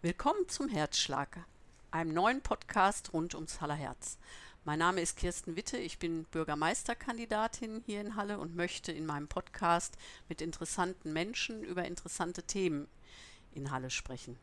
Willkommen 0.00 0.48
zum 0.48 0.68
Herzschlag, 0.68 1.44
einem 1.90 2.14
neuen 2.14 2.40
Podcast 2.40 3.12
rund 3.12 3.34
ums 3.34 3.60
Haller 3.60 3.74
Herz. 3.74 4.16
Mein 4.64 4.78
Name 4.78 5.00
ist 5.00 5.16
Kirsten 5.16 5.56
Witte, 5.56 5.76
ich 5.76 5.98
bin 5.98 6.22
Bürgermeisterkandidatin 6.26 7.82
hier 7.84 8.00
in 8.00 8.14
Halle 8.14 8.38
und 8.38 8.54
möchte 8.54 8.92
in 8.92 9.06
meinem 9.06 9.26
Podcast 9.26 9.98
mit 10.28 10.40
interessanten 10.40 11.12
Menschen 11.12 11.64
über 11.64 11.84
interessante 11.84 12.44
Themen 12.44 12.86
in 13.56 13.72
Halle 13.72 13.90
sprechen. 13.90 14.38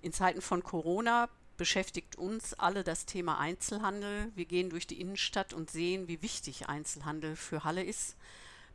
In 0.00 0.14
Zeiten 0.14 0.40
von 0.40 0.62
Corona 0.62 1.28
beschäftigt 1.58 2.16
uns 2.16 2.54
alle 2.54 2.84
das 2.84 3.04
Thema 3.04 3.38
Einzelhandel. 3.38 4.32
Wir 4.34 4.46
gehen 4.46 4.70
durch 4.70 4.86
die 4.86 4.98
Innenstadt 4.98 5.52
und 5.52 5.70
sehen, 5.70 6.08
wie 6.08 6.22
wichtig 6.22 6.70
Einzelhandel 6.70 7.36
für 7.36 7.64
Halle 7.64 7.84
ist. 7.84 8.16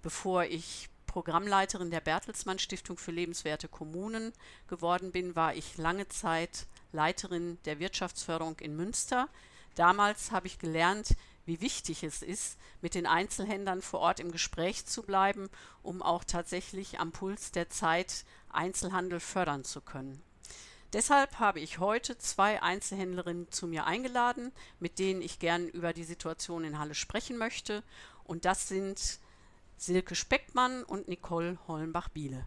Bevor 0.03 0.43
ich 0.43 0.87
Programmleiterin 1.09 1.89
der 1.89 2.01
Bertelsmann 2.01 2.59
Stiftung 2.59 2.99
für 2.99 3.09
lebenswerte 3.09 3.67
Kommunen 3.67 4.31
geworden 4.67 5.11
bin, 5.11 5.35
war 5.35 5.55
ich 5.55 5.75
lange 5.77 6.07
Zeit 6.07 6.67
Leiterin 6.91 7.57
der 7.65 7.79
Wirtschaftsförderung 7.79 8.59
in 8.59 8.75
Münster. 8.75 9.27
Damals 9.73 10.31
habe 10.31 10.45
ich 10.45 10.59
gelernt, 10.59 11.15
wie 11.47 11.61
wichtig 11.61 12.03
es 12.03 12.21
ist, 12.21 12.59
mit 12.81 12.93
den 12.93 13.07
Einzelhändlern 13.07 13.81
vor 13.81 14.01
Ort 14.01 14.19
im 14.19 14.31
Gespräch 14.31 14.85
zu 14.85 15.01
bleiben, 15.01 15.49
um 15.81 16.03
auch 16.03 16.23
tatsächlich 16.23 16.99
am 16.99 17.11
Puls 17.11 17.51
der 17.51 17.71
Zeit 17.71 18.23
Einzelhandel 18.51 19.19
fördern 19.19 19.63
zu 19.63 19.81
können. 19.81 20.21
Deshalb 20.93 21.39
habe 21.39 21.59
ich 21.59 21.79
heute 21.79 22.19
zwei 22.19 22.61
Einzelhändlerinnen 22.61 23.51
zu 23.51 23.65
mir 23.65 23.85
eingeladen, 23.85 24.51
mit 24.79 24.99
denen 24.99 25.23
ich 25.23 25.39
gern 25.39 25.67
über 25.69 25.91
die 25.91 26.03
Situation 26.03 26.63
in 26.63 26.77
Halle 26.77 26.93
sprechen 26.93 27.37
möchte. 27.37 27.81
Und 28.25 28.45
das 28.45 28.67
sind 28.67 29.19
Silke 29.79 30.13
Speckmann 30.13 30.83
und 30.83 31.07
Nicole 31.07 31.57
Hollenbach-Biele. 31.69 32.45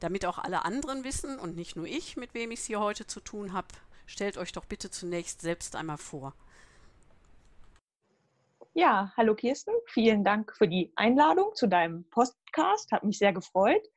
Damit 0.00 0.26
auch 0.26 0.36
alle 0.36 0.66
anderen 0.66 1.02
wissen 1.02 1.38
und 1.38 1.56
nicht 1.56 1.76
nur 1.76 1.86
ich, 1.86 2.18
mit 2.18 2.34
wem 2.34 2.50
ich 2.50 2.60
es 2.60 2.66
hier 2.66 2.78
heute 2.78 3.06
zu 3.06 3.20
tun 3.20 3.54
habe, 3.54 3.68
stellt 4.04 4.36
euch 4.36 4.52
doch 4.52 4.66
bitte 4.66 4.90
zunächst 4.90 5.40
selbst 5.40 5.74
einmal 5.74 5.96
vor. 5.96 6.34
Ja, 8.74 9.14
hallo 9.16 9.34
Kirsten, 9.34 9.72
vielen 9.86 10.24
Dank 10.24 10.54
für 10.54 10.68
die 10.68 10.92
Einladung 10.94 11.54
zu 11.54 11.68
deinem 11.68 12.04
Podcast, 12.10 12.92
hat 12.92 13.02
mich 13.02 13.16
sehr 13.16 13.32
gefreut. 13.32 13.88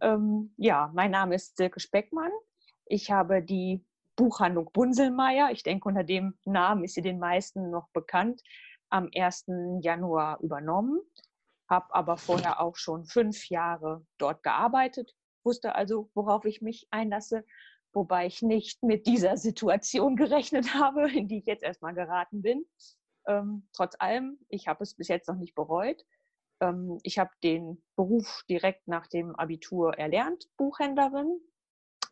Ähm, 0.00 0.54
ja, 0.56 0.90
mein 0.94 1.10
Name 1.10 1.34
ist 1.34 1.58
Silke 1.58 1.80
Speckmann. 1.80 2.32
Ich 2.86 3.10
habe 3.10 3.42
die 3.42 3.84
Buchhandlung 4.16 4.70
Bunselmeier, 4.72 5.50
ich 5.50 5.62
denke 5.62 5.90
unter 5.90 6.04
dem 6.04 6.38
Namen 6.46 6.84
ist 6.84 6.94
sie 6.94 7.02
den 7.02 7.18
meisten 7.18 7.68
noch 7.68 7.88
bekannt, 7.90 8.42
am 8.88 9.10
1. 9.14 9.44
Januar 9.82 10.40
übernommen 10.40 11.02
habe 11.68 11.94
aber 11.94 12.16
vorher 12.16 12.60
auch 12.60 12.76
schon 12.76 13.04
fünf 13.04 13.48
Jahre 13.48 14.04
dort 14.18 14.42
gearbeitet, 14.42 15.14
wusste 15.44 15.74
also, 15.74 16.10
worauf 16.14 16.44
ich 16.44 16.62
mich 16.62 16.86
einlasse, 16.90 17.44
wobei 17.92 18.26
ich 18.26 18.42
nicht 18.42 18.82
mit 18.82 19.06
dieser 19.06 19.36
Situation 19.36 20.16
gerechnet 20.16 20.74
habe, 20.74 21.10
in 21.10 21.28
die 21.28 21.38
ich 21.38 21.46
jetzt 21.46 21.62
erstmal 21.62 21.94
geraten 21.94 22.42
bin. 22.42 22.66
Ähm, 23.26 23.68
trotz 23.72 23.96
allem, 23.98 24.38
ich 24.48 24.68
habe 24.68 24.84
es 24.84 24.94
bis 24.94 25.08
jetzt 25.08 25.28
noch 25.28 25.36
nicht 25.36 25.54
bereut. 25.54 26.04
Ähm, 26.60 26.98
ich 27.02 27.18
habe 27.18 27.30
den 27.42 27.82
Beruf 27.96 28.44
direkt 28.48 28.86
nach 28.86 29.06
dem 29.06 29.34
Abitur 29.34 29.94
erlernt, 29.98 30.46
Buchhändlerin, 30.56 31.40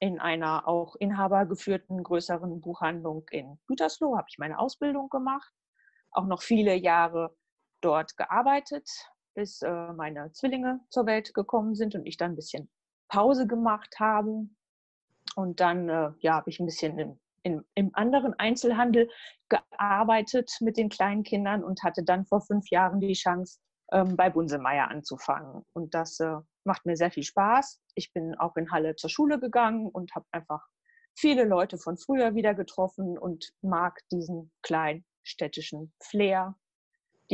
in 0.00 0.18
einer 0.18 0.66
auch 0.66 0.96
inhabergeführten 0.96 2.02
größeren 2.02 2.60
Buchhandlung 2.60 3.26
in 3.30 3.58
Gütersloh 3.66 4.16
habe 4.16 4.26
ich 4.28 4.38
meine 4.38 4.58
Ausbildung 4.58 5.08
gemacht, 5.08 5.52
auch 6.10 6.26
noch 6.26 6.42
viele 6.42 6.74
Jahre 6.74 7.36
dort 7.80 8.16
gearbeitet, 8.16 8.88
bis 9.34 9.62
äh, 9.62 9.92
meine 9.92 10.32
Zwillinge 10.32 10.80
zur 10.90 11.06
Welt 11.06 11.34
gekommen 11.34 11.74
sind 11.74 11.94
und 11.94 12.06
ich 12.06 12.16
dann 12.16 12.32
ein 12.32 12.36
bisschen 12.36 12.70
Pause 13.08 13.46
gemacht 13.46 13.96
habe. 13.98 14.48
Und 15.36 15.60
dann 15.60 15.88
äh, 15.88 16.10
ja, 16.20 16.34
habe 16.34 16.50
ich 16.50 16.60
ein 16.60 16.66
bisschen 16.66 16.98
im, 16.98 17.20
in, 17.42 17.64
im 17.74 17.90
anderen 17.94 18.34
Einzelhandel 18.34 19.10
gearbeitet 19.48 20.50
mit 20.60 20.76
den 20.76 20.88
kleinen 20.88 21.22
Kindern 21.22 21.64
und 21.64 21.82
hatte 21.82 22.02
dann 22.02 22.26
vor 22.26 22.40
fünf 22.40 22.70
Jahren 22.70 23.00
die 23.00 23.12
Chance, 23.14 23.58
ähm, 23.92 24.16
bei 24.16 24.30
Bunsemeier 24.30 24.88
anzufangen. 24.88 25.64
Und 25.72 25.94
das 25.94 26.18
äh, 26.20 26.36
macht 26.64 26.86
mir 26.86 26.96
sehr 26.96 27.10
viel 27.10 27.22
Spaß. 27.22 27.80
Ich 27.94 28.12
bin 28.12 28.34
auch 28.36 28.56
in 28.56 28.70
Halle 28.70 28.96
zur 28.96 29.10
Schule 29.10 29.38
gegangen 29.38 29.88
und 29.88 30.14
habe 30.14 30.26
einfach 30.32 30.66
viele 31.16 31.44
Leute 31.44 31.78
von 31.78 31.96
früher 31.96 32.34
wieder 32.34 32.54
getroffen 32.54 33.18
und 33.18 33.52
mag 33.62 34.00
diesen 34.10 34.50
kleinen 34.62 35.04
städtischen 35.22 35.92
Flair 36.02 36.56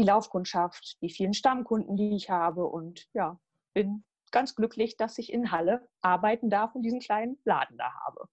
die 0.00 0.06
Laufkundschaft, 0.06 0.97
die 1.03 1.11
vielen 1.11 1.34
Stammkunden, 1.34 1.97
die 1.97 2.16
ich 2.16 2.31
habe 2.31 2.65
und 2.65 3.06
ja, 3.12 3.38
bin 3.75 4.03
ganz 4.31 4.55
glücklich, 4.55 4.97
dass 4.97 5.19
ich 5.19 5.33
in 5.33 5.53
Halle 5.53 5.87
arbeiten 6.00 6.49
darf 6.49 6.75
und 6.75 6.83
diesen 6.83 7.00
kleinen 7.00 7.38
Laden 7.44 7.77
da 7.77 7.93
habe. 8.06 8.27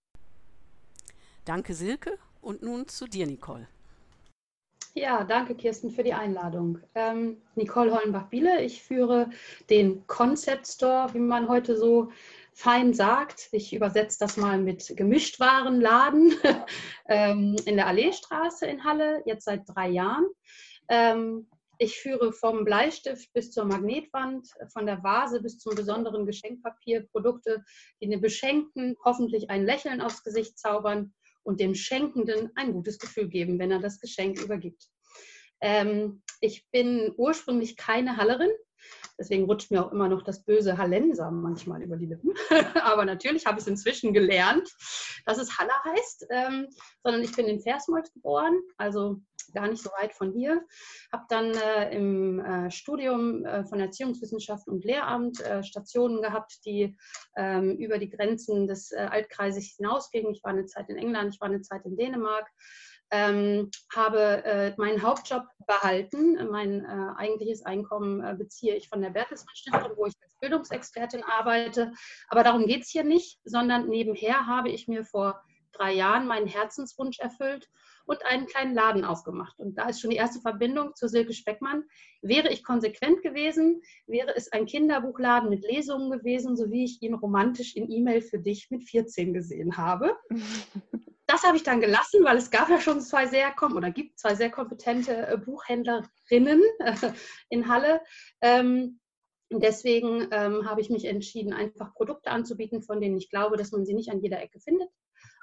Danke, 1.44 1.73
Silke. 1.73 2.17
Und 2.41 2.61
nun 2.61 2.88
zu 2.88 3.05
dir, 3.07 3.28
Nicole. 3.28 3.67
Ja, 4.94 5.25
danke 5.25 5.55
Kirsten 5.55 5.91
für 5.91 6.03
die 6.03 6.13
Einladung. 6.13 6.79
Ähm, 6.95 7.41
Nicole 7.55 7.94
Hollenbach-Biele, 7.94 8.63
ich 8.63 8.81
führe 8.81 9.29
den 9.69 10.07
Concept 10.07 10.67
Store, 10.67 11.13
wie 11.13 11.19
man 11.19 11.49
heute 11.49 11.75
so 11.75 12.11
fein 12.53 12.94
sagt. 12.94 13.49
Ich 13.51 13.73
übersetze 13.73 14.17
das 14.19 14.38
mal 14.38 14.57
mit 14.57 14.95
Gemischtwarenladen 14.95 16.34
ähm, 17.09 17.55
in 17.66 17.75
der 17.75 17.88
Alleestraße 17.88 18.66
in 18.66 18.84
Halle, 18.85 19.22
jetzt 19.25 19.45
seit 19.45 19.63
drei 19.67 19.89
Jahren. 19.89 20.25
Ähm, 20.89 21.47
ich 21.79 21.99
führe 21.99 22.33
vom 22.33 22.65
Bleistift 22.65 23.31
bis 23.33 23.51
zur 23.51 23.65
Magnetwand, 23.65 24.47
von 24.71 24.85
der 24.85 25.03
Vase 25.03 25.41
bis 25.41 25.59
zum 25.59 25.75
besonderen 25.75 26.25
Geschenkpapier 26.25 27.07
Produkte, 27.07 27.63
die 28.01 28.09
den 28.09 28.21
Beschenkten 28.21 28.95
hoffentlich 29.03 29.49
ein 29.49 29.65
Lächeln 29.65 30.01
aufs 30.01 30.23
Gesicht 30.23 30.57
zaubern 30.57 31.13
und 31.43 31.59
dem 31.59 31.75
Schenkenden 31.75 32.51
ein 32.55 32.73
gutes 32.73 32.99
Gefühl 32.99 33.29
geben, 33.29 33.59
wenn 33.59 33.71
er 33.71 33.79
das 33.79 33.99
Geschenk 33.99 34.41
übergibt. 34.41 34.89
Ähm, 35.61 36.21
ich 36.41 36.67
bin 36.71 37.13
ursprünglich 37.17 37.77
keine 37.77 38.17
Hallerin, 38.17 38.51
Deswegen 39.19 39.45
rutscht 39.45 39.71
mir 39.71 39.83
auch 39.83 39.91
immer 39.91 40.07
noch 40.07 40.21
das 40.21 40.43
böse 40.43 40.77
Hallenser 40.77 41.31
manchmal 41.31 41.81
über 41.81 41.97
die 41.97 42.05
Lippen. 42.05 42.33
Aber 42.81 43.05
natürlich 43.05 43.45
habe 43.45 43.57
ich 43.57 43.63
es 43.63 43.67
inzwischen 43.67 44.13
gelernt, 44.13 44.69
dass 45.25 45.39
es 45.39 45.57
Halle 45.57 45.73
heißt, 45.85 46.27
ähm, 46.29 46.67
sondern 47.03 47.23
ich 47.23 47.35
bin 47.35 47.47
in 47.47 47.59
Versmold 47.59 48.11
geboren, 48.13 48.59
also 48.77 49.19
gar 49.53 49.68
nicht 49.68 49.84
so 49.84 49.90
weit 50.00 50.13
von 50.13 50.31
hier. 50.31 50.62
Habe 51.12 51.25
dann 51.30 51.53
äh, 51.53 51.96
im 51.96 52.40
äh, 52.40 52.72
Studium 52.72 53.46
äh, 53.46 53.63
von 53.66 53.80
Erziehungswissenschaft 53.80 54.68
und 54.68 54.84
Lehramt 54.84 55.40
äh, 55.41 55.63
Stationen 55.63 56.22
gehabt, 56.22 56.66
die 56.66 56.97
ähm, 57.35 57.78
über 57.78 57.97
die 57.97 58.09
Grenzen 58.09 58.68
des 58.68 58.91
äh, 58.91 59.08
Altkreises 59.09 59.75
hinausgingen. 59.78 60.34
Ich 60.34 60.44
war 60.44 60.52
eine 60.52 60.66
Zeit 60.66 60.90
in 60.90 60.97
England, 60.97 61.34
ich 61.34 61.41
war 61.41 61.50
eine 61.50 61.62
Zeit 61.62 61.85
in 61.85 61.97
Dänemark 61.97 62.47
ähm, 63.12 63.72
habe 63.96 64.44
äh, 64.44 64.74
meinen 64.78 65.02
Hauptjob 65.02 65.44
behalten. 65.66 66.50
Mein 66.52 66.84
äh, 66.84 67.14
eigentliches 67.18 67.66
Einkommen 67.66 68.24
äh, 68.24 68.35
beziehe 68.35 68.75
ich 68.75 68.90
von 68.90 69.02
der 69.02 69.12
Bertelsmann 69.12 69.56
Stiftung, 69.56 69.91
wo 69.96 70.06
ich 70.06 70.14
als 70.22 70.35
Bildungsexpertin 70.40 71.24
arbeite. 71.24 71.94
Aber 72.29 72.44
darum 72.44 72.66
geht 72.66 72.84
es 72.84 72.90
hier 72.90 73.03
nicht, 73.03 73.40
sondern 73.46 73.88
nebenher 73.88 74.46
habe 74.47 74.69
ich 74.69 74.88
mir 74.88 75.06
vor 75.06 75.41
drei 75.72 75.94
Jahren 75.94 76.28
meinen 76.28 76.47
Herzenswunsch 76.47 77.19
erfüllt 77.19 77.69
und 78.07 78.25
einen 78.25 78.47
kleinen 78.47 78.73
Laden 78.73 79.06
aufgemacht. 79.06 79.59
Und 79.59 79.78
da 79.78 79.90
ist 79.90 80.00
schon 80.00 80.09
die 80.09 80.16
erste 80.16 80.40
Verbindung 80.40 80.95
zu 80.95 81.07
Silke 81.07 81.34
Speckmann. 81.34 81.84
Wäre 82.22 82.51
ich 82.51 82.63
konsequent 82.63 83.22
gewesen, 83.22 83.81
wäre 84.07 84.35
es 84.35 84.51
ein 84.51 84.66
Kinderbuchladen 84.66 85.50
mit 85.50 85.63
Lesungen 85.63 86.09
gewesen, 86.09 86.56
so 86.56 86.72
wie 86.72 86.85
ich 86.85 87.01
ihn 87.01 87.13
romantisch 87.13 87.75
in 87.75 87.91
E-Mail 87.91 88.22
für 88.22 88.40
dich 88.40 88.72
mit 88.72 88.90
14 88.90 89.34
gesehen 89.34 89.78
habe. 89.78 90.16
das 91.28 91.44
habe 91.44 91.57
ich 91.57 91.63
dann 91.63 91.81
gelassen, 91.81 92.23
weil 92.23 92.38
es 92.38 92.50
gab 92.50 92.69
ja 92.69 92.79
schon 92.79 93.01
zwei 93.01 93.28
sehr 93.28 93.53
oder 93.62 93.91
gibt 93.91 94.17
zwei 94.17 94.35
sehr 94.35 94.50
kompetente 94.50 95.28
äh, 95.28 95.38
Buchhändlerinnen 95.38 96.62
äh, 96.79 97.12
in 97.50 97.67
Halle. 97.67 98.02
Ähm, 98.41 99.02
deswegen 99.52 100.29
ähm, 100.31 100.70
habe 100.70 100.79
ich 100.79 100.90
mich 100.90 101.03
entschieden, 101.05 101.52
einfach 101.52 101.93
Produkte 101.93 102.31
anzubieten, 102.31 102.81
von 102.81 103.02
denen 103.02 103.17
ich 103.17 103.29
glaube, 103.29 103.58
dass 103.58 103.72
man 103.73 103.85
sie 103.85 103.93
nicht 103.93 104.09
an 104.09 104.22
jeder 104.22 104.41
Ecke 104.41 104.61
findet, 104.61 104.90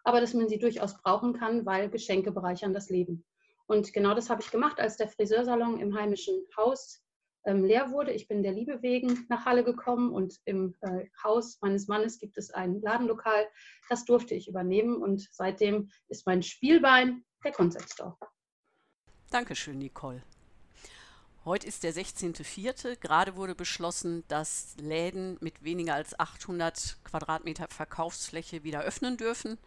aber 0.04 0.20
dass 0.20 0.34
man 0.34 0.48
sie 0.48 0.58
durchaus 0.58 0.96
brauchen 1.02 1.32
kann, 1.32 1.66
weil 1.66 1.90
Geschenke 1.90 2.30
bereichern 2.30 2.74
das 2.74 2.90
Leben. 2.90 3.24
Und 3.66 3.92
genau 3.92 4.14
das 4.14 4.30
habe 4.30 4.42
ich 4.42 4.50
gemacht, 4.50 4.78
als 4.78 4.96
der 4.96 5.08
Friseursalon 5.08 5.80
im 5.80 5.96
heimischen 5.96 6.34
Haus 6.56 7.02
ähm, 7.46 7.64
leer 7.64 7.90
wurde. 7.90 8.12
Ich 8.12 8.28
bin 8.28 8.42
der 8.42 8.52
Liebe 8.52 8.82
wegen 8.82 9.26
nach 9.28 9.46
Halle 9.46 9.64
gekommen 9.64 10.12
und 10.12 10.38
im 10.44 10.74
äh, 10.82 11.06
Haus 11.22 11.58
meines 11.60 11.88
Mannes 11.88 12.18
gibt 12.18 12.36
es 12.36 12.50
ein 12.50 12.80
Ladenlokal. 12.80 13.46
Das 13.88 14.04
durfte 14.04 14.34
ich 14.34 14.48
übernehmen 14.48 14.96
und 15.02 15.26
seitdem 15.32 15.90
ist 16.08 16.26
mein 16.26 16.42
Spielbein 16.42 17.24
der 17.42 17.52
Concept 17.52 17.90
Store. 17.90 18.16
Dankeschön, 19.30 19.78
Nicole. 19.78 20.22
Heute 21.44 21.66
ist 21.66 21.82
der 21.82 21.92
16.04. 21.92 22.96
Gerade 22.96 23.36
wurde 23.36 23.54
beschlossen, 23.54 24.24
dass 24.28 24.76
Läden 24.78 25.36
mit 25.40 25.62
weniger 25.62 25.94
als 25.94 26.18
800 26.18 26.96
Quadratmeter 27.04 27.66
Verkaufsfläche 27.68 28.64
wieder 28.64 28.80
öffnen 28.80 29.18
dürfen. 29.18 29.58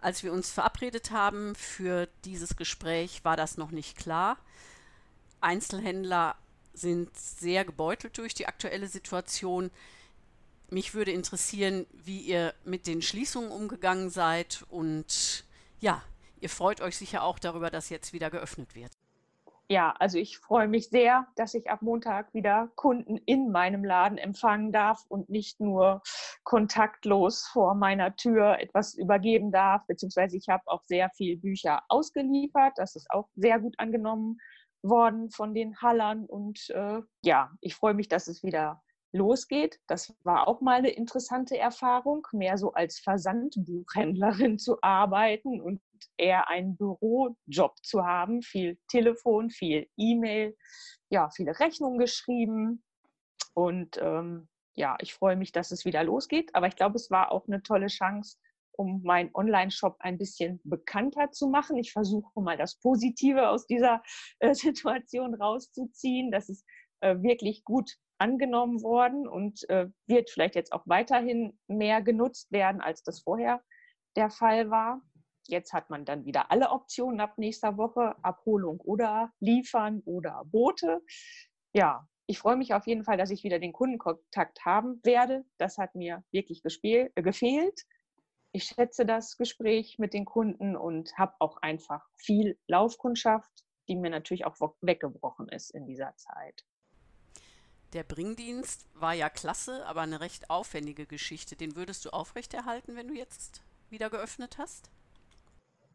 Als 0.00 0.24
wir 0.24 0.32
uns 0.32 0.50
verabredet 0.50 1.12
haben 1.12 1.54
für 1.54 2.08
dieses 2.24 2.56
Gespräch, 2.56 3.24
war 3.24 3.36
das 3.36 3.56
noch 3.56 3.70
nicht 3.70 3.96
klar. 3.96 4.38
Einzelhändler 5.40 6.34
sind 6.72 7.16
sehr 7.16 7.64
gebeutelt 7.64 8.18
durch 8.18 8.34
die 8.34 8.48
aktuelle 8.48 8.88
Situation. 8.88 9.70
mich 10.68 10.94
würde 10.94 11.12
interessieren, 11.12 11.86
wie 11.92 12.22
ihr 12.22 12.54
mit 12.64 12.88
den 12.88 13.02
Schließungen 13.02 13.52
umgegangen 13.52 14.10
seid 14.10 14.64
und 14.68 15.44
ja, 15.78 16.02
ihr 16.40 16.50
freut 16.50 16.80
euch 16.80 16.96
sicher 16.96 17.22
auch 17.22 17.38
darüber, 17.38 17.70
dass 17.70 17.90
jetzt 17.90 18.12
wieder 18.12 18.30
geöffnet 18.30 18.74
wird. 18.74 18.90
Ja, 19.70 19.94
also 19.98 20.18
ich 20.18 20.38
freue 20.38 20.68
mich 20.68 20.90
sehr, 20.90 21.26
dass 21.36 21.54
ich 21.54 21.70
ab 21.70 21.80
Montag 21.80 22.34
wieder 22.34 22.68
Kunden 22.74 23.16
in 23.24 23.50
meinem 23.50 23.82
Laden 23.82 24.18
empfangen 24.18 24.72
darf 24.72 25.04
und 25.08 25.30
nicht 25.30 25.58
nur 25.58 26.02
kontaktlos 26.42 27.46
vor 27.46 27.74
meiner 27.74 28.14
Tür 28.14 28.58
etwas 28.60 28.94
übergeben 28.94 29.50
darf, 29.50 29.86
beziehungsweise 29.86 30.36
ich 30.36 30.48
habe 30.50 30.64
auch 30.66 30.82
sehr 30.82 31.08
viel 31.16 31.38
Bücher 31.38 31.82
ausgeliefert. 31.88 32.74
Das 32.76 32.94
ist 32.94 33.10
auch 33.10 33.30
sehr 33.36 33.58
gut 33.58 33.74
angenommen 33.78 34.38
worden 34.82 35.30
von 35.30 35.54
den 35.54 35.80
Hallern 35.80 36.26
und 36.26 36.68
äh, 36.68 37.00
ja, 37.22 37.50
ich 37.62 37.74
freue 37.74 37.94
mich, 37.94 38.08
dass 38.08 38.28
es 38.28 38.42
wieder 38.42 38.82
losgeht. 39.12 39.80
Das 39.86 40.14
war 40.24 40.46
auch 40.46 40.60
mal 40.60 40.76
eine 40.76 40.90
interessante 40.90 41.56
Erfahrung, 41.56 42.26
mehr 42.32 42.58
so 42.58 42.74
als 42.74 42.98
Versandbuchhändlerin 42.98 44.58
zu 44.58 44.82
arbeiten 44.82 45.62
und 45.62 45.80
eher 46.16 46.48
einen 46.48 46.76
Bürojob 46.76 47.76
zu 47.82 48.04
haben. 48.04 48.42
Viel 48.42 48.78
Telefon, 48.88 49.50
viel 49.50 49.88
E-Mail, 49.96 50.56
ja, 51.10 51.30
viele 51.30 51.58
Rechnungen 51.58 51.98
geschrieben. 51.98 52.82
Und 53.54 53.98
ähm, 54.00 54.48
ja, 54.74 54.96
ich 55.00 55.14
freue 55.14 55.36
mich, 55.36 55.52
dass 55.52 55.70
es 55.70 55.84
wieder 55.84 56.04
losgeht. 56.04 56.54
Aber 56.54 56.66
ich 56.66 56.76
glaube, 56.76 56.96
es 56.96 57.10
war 57.10 57.32
auch 57.32 57.46
eine 57.46 57.62
tolle 57.62 57.86
Chance, 57.86 58.38
um 58.72 59.02
meinen 59.02 59.30
Online-Shop 59.34 59.96
ein 60.00 60.18
bisschen 60.18 60.60
bekannter 60.64 61.30
zu 61.30 61.48
machen. 61.48 61.78
Ich 61.78 61.92
versuche 61.92 62.40
mal 62.40 62.56
das 62.56 62.76
Positive 62.80 63.48
aus 63.48 63.66
dieser 63.66 64.02
äh, 64.40 64.54
Situation 64.54 65.34
rauszuziehen. 65.34 66.30
Das 66.30 66.48
ist 66.48 66.64
äh, 67.00 67.16
wirklich 67.22 67.64
gut 67.64 67.96
angenommen 68.18 68.82
worden 68.82 69.28
und 69.28 69.68
äh, 69.68 69.88
wird 70.06 70.30
vielleicht 70.30 70.54
jetzt 70.54 70.72
auch 70.72 70.84
weiterhin 70.86 71.58
mehr 71.66 72.00
genutzt 72.02 72.50
werden, 72.52 72.80
als 72.80 73.02
das 73.02 73.20
vorher 73.20 73.62
der 74.16 74.30
Fall 74.30 74.70
war. 74.70 75.02
Jetzt 75.46 75.72
hat 75.72 75.90
man 75.90 76.04
dann 76.04 76.24
wieder 76.24 76.50
alle 76.50 76.70
Optionen 76.70 77.20
ab 77.20 77.38
nächster 77.38 77.76
Woche, 77.76 78.16
Abholung 78.22 78.80
oder 78.80 79.32
liefern 79.40 80.02
oder 80.04 80.42
Boote. 80.46 81.02
Ja, 81.72 82.08
ich 82.26 82.38
freue 82.38 82.56
mich 82.56 82.72
auf 82.72 82.86
jeden 82.86 83.04
Fall, 83.04 83.18
dass 83.18 83.30
ich 83.30 83.44
wieder 83.44 83.58
den 83.58 83.72
Kundenkontakt 83.72 84.64
haben 84.64 85.00
werde. 85.02 85.44
Das 85.58 85.76
hat 85.76 85.94
mir 85.94 86.24
wirklich 86.30 86.62
gespiel, 86.62 87.12
äh, 87.14 87.22
gefehlt. 87.22 87.84
Ich 88.52 88.64
schätze 88.64 89.04
das 89.04 89.36
Gespräch 89.36 89.98
mit 89.98 90.14
den 90.14 90.24
Kunden 90.24 90.76
und 90.76 91.18
habe 91.18 91.34
auch 91.40 91.58
einfach 91.58 92.08
viel 92.16 92.58
Laufkundschaft, 92.68 93.50
die 93.88 93.96
mir 93.96 94.10
natürlich 94.10 94.46
auch 94.46 94.56
weggebrochen 94.80 95.48
ist 95.48 95.70
in 95.70 95.86
dieser 95.86 96.16
Zeit. 96.16 96.64
Der 97.92 98.04
Bringdienst 98.04 98.86
war 98.94 99.12
ja 99.12 99.28
klasse, 99.28 99.84
aber 99.86 100.02
eine 100.02 100.20
recht 100.20 100.50
aufwendige 100.50 101.06
Geschichte. 101.06 101.56
Den 101.56 101.76
würdest 101.76 102.04
du 102.04 102.10
aufrechterhalten, 102.10 102.96
wenn 102.96 103.08
du 103.08 103.14
jetzt 103.14 103.62
wieder 103.90 104.10
geöffnet 104.10 104.58
hast? 104.58 104.90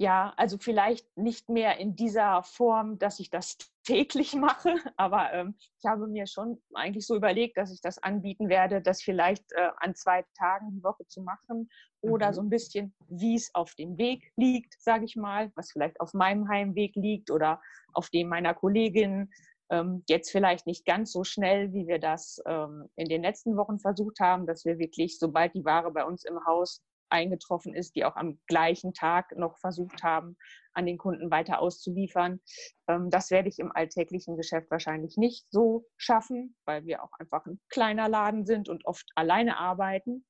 Ja, 0.02 0.32
also 0.38 0.58
vielleicht 0.58 1.06
nicht 1.18 1.50
mehr 1.50 1.78
in 1.78 1.94
dieser 1.94 2.42
Form, 2.44 3.00
dass 3.00 3.20
ich 3.20 3.30
das 3.30 3.58
täglich 3.84 4.34
mache, 4.34 4.76
aber 4.96 5.34
ähm, 5.34 5.56
ich 5.78 5.86
habe 5.86 6.08
mir 6.08 6.26
schon 6.26 6.62
eigentlich 6.74 7.06
so 7.06 7.18
überlegt, 7.18 7.58
dass 7.58 7.74
ich 7.74 7.82
das 7.82 8.02
anbieten 8.02 8.48
werde, 8.48 8.82
das 8.82 9.02
vielleicht 9.02 9.52
äh, 9.52 9.72
an 9.78 9.96
zwei 9.96 10.24
Tagen 10.38 10.72
die 10.72 10.84
Woche 10.84 11.06
zu 11.08 11.22
machen 11.22 11.70
oder 12.00 12.30
mhm. 12.30 12.34
so 12.34 12.42
ein 12.44 12.50
bisschen, 12.50 12.96
wie 13.10 13.36
es 13.36 13.54
auf 13.54 13.76
dem 13.76 13.98
Weg 13.98 14.32
liegt, 14.38 14.82
sage 14.82 15.04
ich 15.04 15.18
mal, 15.18 15.52
was 15.56 15.74
vielleicht 15.74 16.00
auf 16.00 16.14
meinem 16.14 16.48
Heimweg 16.48 16.96
liegt 16.96 17.30
oder 17.30 17.62
auf 17.92 18.10
dem 18.10 18.30
meiner 18.30 18.54
Kollegin. 18.54 19.30
Ähm, 19.70 20.04
jetzt 20.08 20.32
vielleicht 20.32 20.66
nicht 20.66 20.86
ganz 20.86 21.12
so 21.12 21.26
schnell, 21.26 21.74
wie 21.74 21.88
wir 21.88 22.00
das 22.00 22.42
ähm, 22.46 22.88
in 22.96 23.10
den 23.10 23.22
letzten 23.22 23.58
Wochen 23.58 23.80
versucht 23.80 24.22
haben, 24.22 24.48
dass 24.48 24.64
wir 24.64 24.80
wirklich, 24.80 25.20
sobald 25.20 25.54
die 25.56 25.66
Ware 25.66 25.92
bei 25.92 26.06
uns 26.06 26.24
im 26.24 26.40
Haus 26.46 26.82
eingetroffen 27.10 27.74
ist, 27.74 27.96
die 27.96 28.06
auch 28.06 28.16
am 28.16 28.40
gleichen 28.48 28.94
Tag 28.94 29.36
noch 29.38 29.58
versucht 29.58 30.04
haben, 30.04 30.38
an 30.74 30.86
den 30.86 30.98
Kunden 30.98 31.32
weiter 31.32 31.60
auszuliefern. 31.60 32.40
Ähm, 32.88 33.10
das 33.10 33.32
werde 33.32 33.50
ich 33.50 33.60
im 33.60 33.72
alltäglichen 33.72 34.38
Geschäft 34.38 34.72
wahrscheinlich 34.72 35.18
nicht 35.18 35.46
so 35.52 35.86
schaffen, 35.98 36.56
weil 36.66 36.86
wir 36.86 37.04
auch 37.04 37.12
einfach 37.20 37.46
ein 37.46 37.60
kleiner 37.70 38.10
Laden 38.10 38.46
sind 38.46 38.70
und 38.70 38.86
oft 38.86 39.08
alleine 39.16 39.58
arbeiten. 39.58 40.26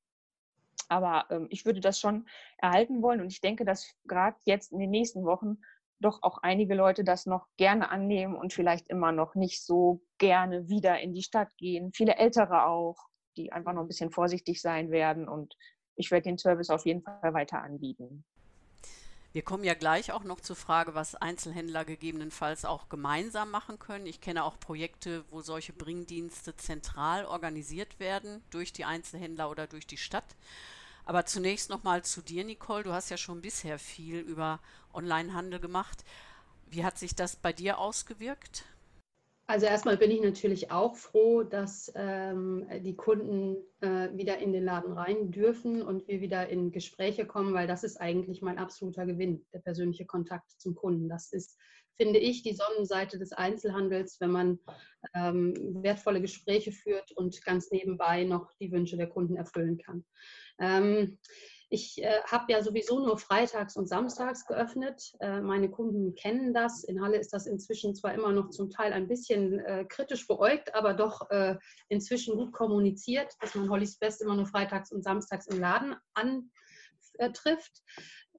Aber 0.88 1.26
ähm, 1.30 1.46
ich 1.50 1.64
würde 1.64 1.80
das 1.80 2.00
schon 2.00 2.26
erhalten 2.58 3.02
wollen 3.02 3.20
und 3.20 3.32
ich 3.32 3.40
denke, 3.40 3.64
dass 3.64 3.94
gerade 4.06 4.36
jetzt 4.44 4.72
in 4.72 4.78
den 4.78 4.90
nächsten 4.90 5.24
Wochen 5.24 5.58
doch 6.00 6.22
auch 6.22 6.38
einige 6.38 6.74
Leute 6.74 7.04
das 7.04 7.26
noch 7.26 7.46
gerne 7.56 7.90
annehmen 7.90 8.34
und 8.34 8.52
vielleicht 8.52 8.88
immer 8.88 9.12
noch 9.12 9.34
nicht 9.34 9.64
so 9.64 10.02
gerne 10.18 10.68
wieder 10.68 10.98
in 10.98 11.14
die 11.14 11.22
Stadt 11.22 11.54
gehen. 11.58 11.92
Viele 11.92 12.16
Ältere 12.16 12.66
auch, 12.66 12.96
die 13.36 13.52
einfach 13.52 13.74
noch 13.74 13.82
ein 13.82 13.88
bisschen 13.88 14.10
vorsichtig 14.10 14.60
sein 14.60 14.90
werden 14.90 15.28
und 15.28 15.54
ich 16.00 16.10
werde 16.10 16.24
den 16.24 16.38
Service 16.38 16.70
auf 16.70 16.84
jeden 16.86 17.02
Fall 17.02 17.34
weiter 17.34 17.62
anbieten. 17.62 18.24
Wir 19.32 19.42
kommen 19.42 19.62
ja 19.62 19.74
gleich 19.74 20.10
auch 20.10 20.24
noch 20.24 20.40
zur 20.40 20.56
Frage, 20.56 20.96
was 20.96 21.14
Einzelhändler 21.14 21.84
gegebenenfalls 21.84 22.64
auch 22.64 22.88
gemeinsam 22.88 23.52
machen 23.52 23.78
können. 23.78 24.06
Ich 24.06 24.20
kenne 24.20 24.42
auch 24.42 24.58
Projekte, 24.58 25.24
wo 25.30 25.40
solche 25.40 25.72
Bringdienste 25.72 26.56
zentral 26.56 27.24
organisiert 27.26 28.00
werden 28.00 28.42
durch 28.50 28.72
die 28.72 28.84
Einzelhändler 28.84 29.48
oder 29.48 29.68
durch 29.68 29.86
die 29.86 29.98
Stadt. 29.98 30.24
Aber 31.04 31.26
zunächst 31.26 31.70
noch 31.70 31.84
mal 31.84 32.02
zu 32.02 32.22
dir, 32.22 32.44
Nicole. 32.44 32.82
Du 32.82 32.92
hast 32.92 33.08
ja 33.10 33.16
schon 33.16 33.40
bisher 33.40 33.78
viel 33.78 34.18
über 34.18 34.58
Onlinehandel 34.92 35.60
gemacht. 35.60 36.04
Wie 36.68 36.84
hat 36.84 36.98
sich 36.98 37.14
das 37.14 37.36
bei 37.36 37.52
dir 37.52 37.78
ausgewirkt? 37.78 38.64
Also 39.50 39.66
erstmal 39.66 39.96
bin 39.96 40.12
ich 40.12 40.20
natürlich 40.20 40.70
auch 40.70 40.94
froh, 40.94 41.42
dass 41.42 41.90
ähm, 41.96 42.68
die 42.84 42.94
Kunden 42.94 43.56
äh, 43.80 44.16
wieder 44.16 44.38
in 44.38 44.52
den 44.52 44.62
Laden 44.62 44.92
rein 44.92 45.32
dürfen 45.32 45.82
und 45.82 46.06
wir 46.06 46.20
wieder 46.20 46.48
in 46.48 46.70
Gespräche 46.70 47.26
kommen, 47.26 47.52
weil 47.52 47.66
das 47.66 47.82
ist 47.82 48.00
eigentlich 48.00 48.42
mein 48.42 48.58
absoluter 48.58 49.06
Gewinn, 49.06 49.44
der 49.52 49.58
persönliche 49.58 50.06
Kontakt 50.06 50.52
zum 50.52 50.76
Kunden. 50.76 51.08
Das 51.08 51.32
ist, 51.32 51.58
finde 51.96 52.20
ich, 52.20 52.44
die 52.44 52.54
Sonnenseite 52.54 53.18
des 53.18 53.32
Einzelhandels, 53.32 54.20
wenn 54.20 54.30
man 54.30 54.60
ähm, 55.16 55.82
wertvolle 55.82 56.20
Gespräche 56.20 56.70
führt 56.70 57.10
und 57.10 57.44
ganz 57.44 57.72
nebenbei 57.72 58.22
noch 58.22 58.52
die 58.60 58.70
Wünsche 58.70 58.96
der 58.96 59.08
Kunden 59.08 59.34
erfüllen 59.34 59.78
kann. 59.78 60.04
Ähm, 60.60 61.18
ich 61.72 62.02
äh, 62.02 62.20
habe 62.24 62.52
ja 62.52 62.62
sowieso 62.62 62.98
nur 62.98 63.16
freitags 63.16 63.76
und 63.76 63.88
samstags 63.88 64.44
geöffnet. 64.44 65.14
Äh, 65.20 65.40
meine 65.40 65.70
Kunden 65.70 66.16
kennen 66.16 66.52
das. 66.52 66.82
In 66.82 67.00
Halle 67.00 67.16
ist 67.16 67.32
das 67.32 67.46
inzwischen 67.46 67.94
zwar 67.94 68.12
immer 68.12 68.32
noch 68.32 68.50
zum 68.50 68.70
Teil 68.70 68.92
ein 68.92 69.06
bisschen 69.06 69.60
äh, 69.60 69.84
kritisch 69.88 70.26
beäugt, 70.26 70.74
aber 70.74 70.94
doch 70.94 71.30
äh, 71.30 71.56
inzwischen 71.88 72.36
gut 72.36 72.52
kommuniziert, 72.52 73.32
dass 73.40 73.54
man 73.54 73.70
Hollys 73.70 73.98
Best 73.98 74.20
immer 74.20 74.34
nur 74.34 74.46
freitags 74.46 74.90
und 74.90 75.04
samstags 75.04 75.46
im 75.46 75.60
Laden 75.60 75.94
antrifft. 76.14 77.82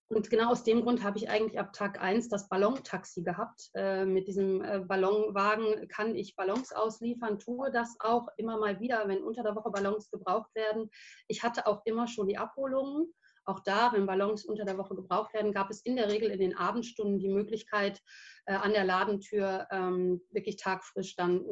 Und 0.09 0.29
genau 0.29 0.51
aus 0.51 0.65
dem 0.65 0.81
Grund 0.81 1.01
habe 1.03 1.17
ich 1.17 1.29
eigentlich 1.29 1.57
ab 1.57 1.71
Tag 1.71 2.01
1 2.01 2.27
das 2.27 2.49
Ballontaxi 2.49 3.23
gehabt. 3.23 3.69
Äh, 3.75 4.03
mit 4.03 4.27
diesem 4.27 4.61
äh, 4.61 4.81
Ballonwagen 4.81 5.87
kann 5.87 6.17
ich 6.17 6.35
Ballons 6.35 6.73
ausliefern, 6.73 7.39
tue 7.39 7.71
das 7.71 7.95
auch 7.99 8.27
immer 8.35 8.57
mal 8.57 8.81
wieder, 8.81 9.07
wenn 9.07 9.23
unter 9.23 9.41
der 9.41 9.55
Woche 9.55 9.71
Ballons 9.71 10.11
gebraucht 10.11 10.53
werden. 10.53 10.89
Ich 11.29 11.43
hatte 11.43 11.65
auch 11.65 11.81
immer 11.85 12.09
schon 12.09 12.27
die 12.27 12.37
Abholungen 12.37 13.13
auch 13.45 13.59
da, 13.61 13.91
wenn 13.93 14.05
Ballons 14.05 14.45
unter 14.45 14.65
der 14.65 14.77
Woche 14.77 14.95
gebraucht 14.95 15.33
werden, 15.33 15.51
gab 15.51 15.69
es 15.69 15.81
in 15.81 15.95
der 15.95 16.09
Regel 16.09 16.29
in 16.29 16.39
den 16.39 16.55
Abendstunden 16.55 17.19
die 17.19 17.29
Möglichkeit, 17.29 18.01
äh, 18.45 18.53
an 18.53 18.73
der 18.73 18.83
Ladentür 18.83 19.67
ähm, 19.71 20.21
wirklich 20.31 20.57
tagfrisch 20.57 21.15
dann 21.15 21.43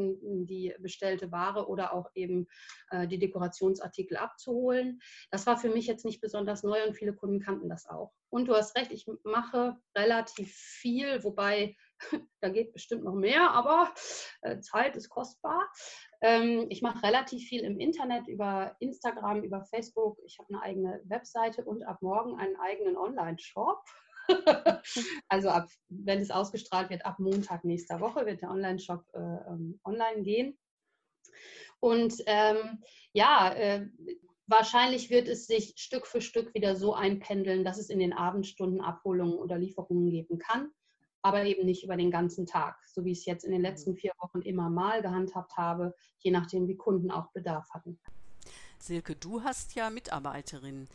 die 0.46 0.74
bestellte 0.80 1.32
Ware 1.32 1.68
oder 1.68 1.94
auch 1.94 2.10
eben 2.16 2.48
äh, 2.90 3.08
die 3.08 3.20
Dekorationsartikel 3.20 4.18
abzuholen. 4.18 5.00
Das 5.32 5.46
war 5.46 5.58
für 5.58 5.70
mich 5.70 5.88
jetzt 5.88 6.06
nicht 6.06 6.22
besonders 6.22 6.64
neu 6.64 6.84
und 6.86 6.96
viele 6.96 7.14
Kunden 7.14 7.40
kannten 7.40 7.70
das 7.70 7.86
auch. 7.86 8.12
Und 8.30 8.48
du 8.48 8.56
hast 8.56 8.76
recht, 8.76 8.92
ich 8.92 9.08
mache 9.24 9.78
relativ 9.96 10.54
viel, 10.54 11.24
wobei 11.24 11.76
da 12.42 12.50
geht 12.50 12.74
bestimmt 12.74 13.04
noch 13.04 13.16
mehr, 13.16 13.52
aber 13.52 13.94
äh, 14.42 14.60
Zeit 14.60 14.96
ist 14.96 15.10
kostbar. 15.10 15.70
Ähm, 16.22 16.68
ich 16.70 16.82
mache 16.82 17.04
relativ 17.04 17.48
viel 17.48 17.62
im 17.62 17.80
Internet 17.80 18.28
über 18.28 18.76
Instagram, 18.80 19.44
über 19.44 19.64
Facebook. 19.64 20.18
Ich 20.26 20.38
habe 20.40 20.50
eine 20.50 20.62
eigene 20.62 21.02
Webseite 21.06 21.64
und 21.64 21.84
ab 21.84 22.02
morgen 22.02 22.38
einen 22.38 22.56
eigenen 22.58 22.98
Online-Shop. 22.98 23.82
also 25.30 25.50
ab, 25.50 25.70
wenn 25.88 26.20
es 26.20 26.30
ausgestrahlt 26.30 26.90
wird, 26.90 27.06
ab 27.06 27.20
Montag 27.20 27.64
nächster 27.64 28.00
Woche 28.00 28.26
wird 28.26 28.42
der 28.42 28.52
Online-Shop 28.52 29.06
äh, 29.14 29.20
ähm, 29.20 29.80
online 29.84 30.24
gehen. 30.24 30.60
Und 31.80 32.16
ähm, 32.26 32.84
ja, 33.14 33.54
äh, 33.54 33.88
wahrscheinlich 34.48 35.10
wird 35.10 35.30
es 35.30 35.48
sich 35.48 35.74
Stück 35.78 36.06
für 36.06 36.22
Stück 36.22 36.54
wieder 36.54 36.76
so 36.76 36.94
einpendeln, 36.94 37.64
dass 37.64 37.78
es 37.78 37.90
in 37.90 38.00
den 38.00 38.14
Abendstunden 38.14 38.82
Abholungen 38.82 39.36
oder 39.36 39.58
Lieferungen 39.58 40.10
geben 40.10 40.38
kann 40.38 40.72
aber 41.22 41.44
eben 41.46 41.66
nicht 41.66 41.84
über 41.84 41.98
den 41.98 42.12
ganzen 42.12 42.46
Tag, 42.46 42.78
so 42.88 43.04
wie 43.04 43.12
ich 43.12 43.20
es 43.20 43.26
jetzt 43.26 43.44
in 43.44 43.52
den 43.52 43.62
letzten 43.62 43.96
vier 43.96 44.14
Wochen 44.20 44.42
immer 44.42 44.70
mal 44.70 45.02
gehandhabt 45.02 45.58
habe, 45.58 45.96
je 46.20 46.32
nachdem, 46.32 46.68
wie 46.68 46.78
Kunden 46.78 47.12
auch 47.12 47.32
Bedarf 47.32 47.70
hatten. 47.72 48.00
Silke, 48.78 49.16
du 49.16 49.44
hast 49.44 49.76
ja 49.76 49.90
Mitarbeiterinnen. 49.90 50.88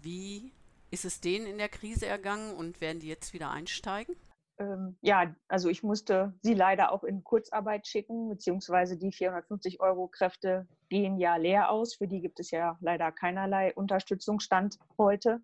Wie 0.00 0.52
ist 0.90 1.04
es 1.04 1.20
denen 1.20 1.46
in 1.46 1.58
der 1.58 1.68
Krise 1.68 2.06
ergangen 2.06 2.54
und 2.54 2.80
werden 2.80 3.00
die 3.00 3.08
jetzt 3.08 3.32
wieder 3.32 3.50
einsteigen? 3.50 4.16
Ähm, 4.58 4.96
ja, 5.00 5.34
also 5.48 5.68
ich 5.68 5.82
musste 5.82 6.34
sie 6.42 6.54
leider 6.54 6.92
auch 6.92 7.02
in 7.02 7.24
Kurzarbeit 7.24 7.86
schicken, 7.86 8.28
beziehungsweise 8.28 8.96
die 8.96 9.10
450 9.10 9.80
Euro 9.80 10.08
Kräfte 10.08 10.68
gehen 10.88 11.18
ja 11.18 11.36
leer 11.36 11.70
aus. 11.70 11.94
Für 11.94 12.06
die 12.06 12.20
gibt 12.20 12.40
es 12.40 12.50
ja 12.50 12.76
leider 12.80 13.10
keinerlei 13.10 13.72
Unterstützungsstand 13.74 14.78
heute. 14.98 15.40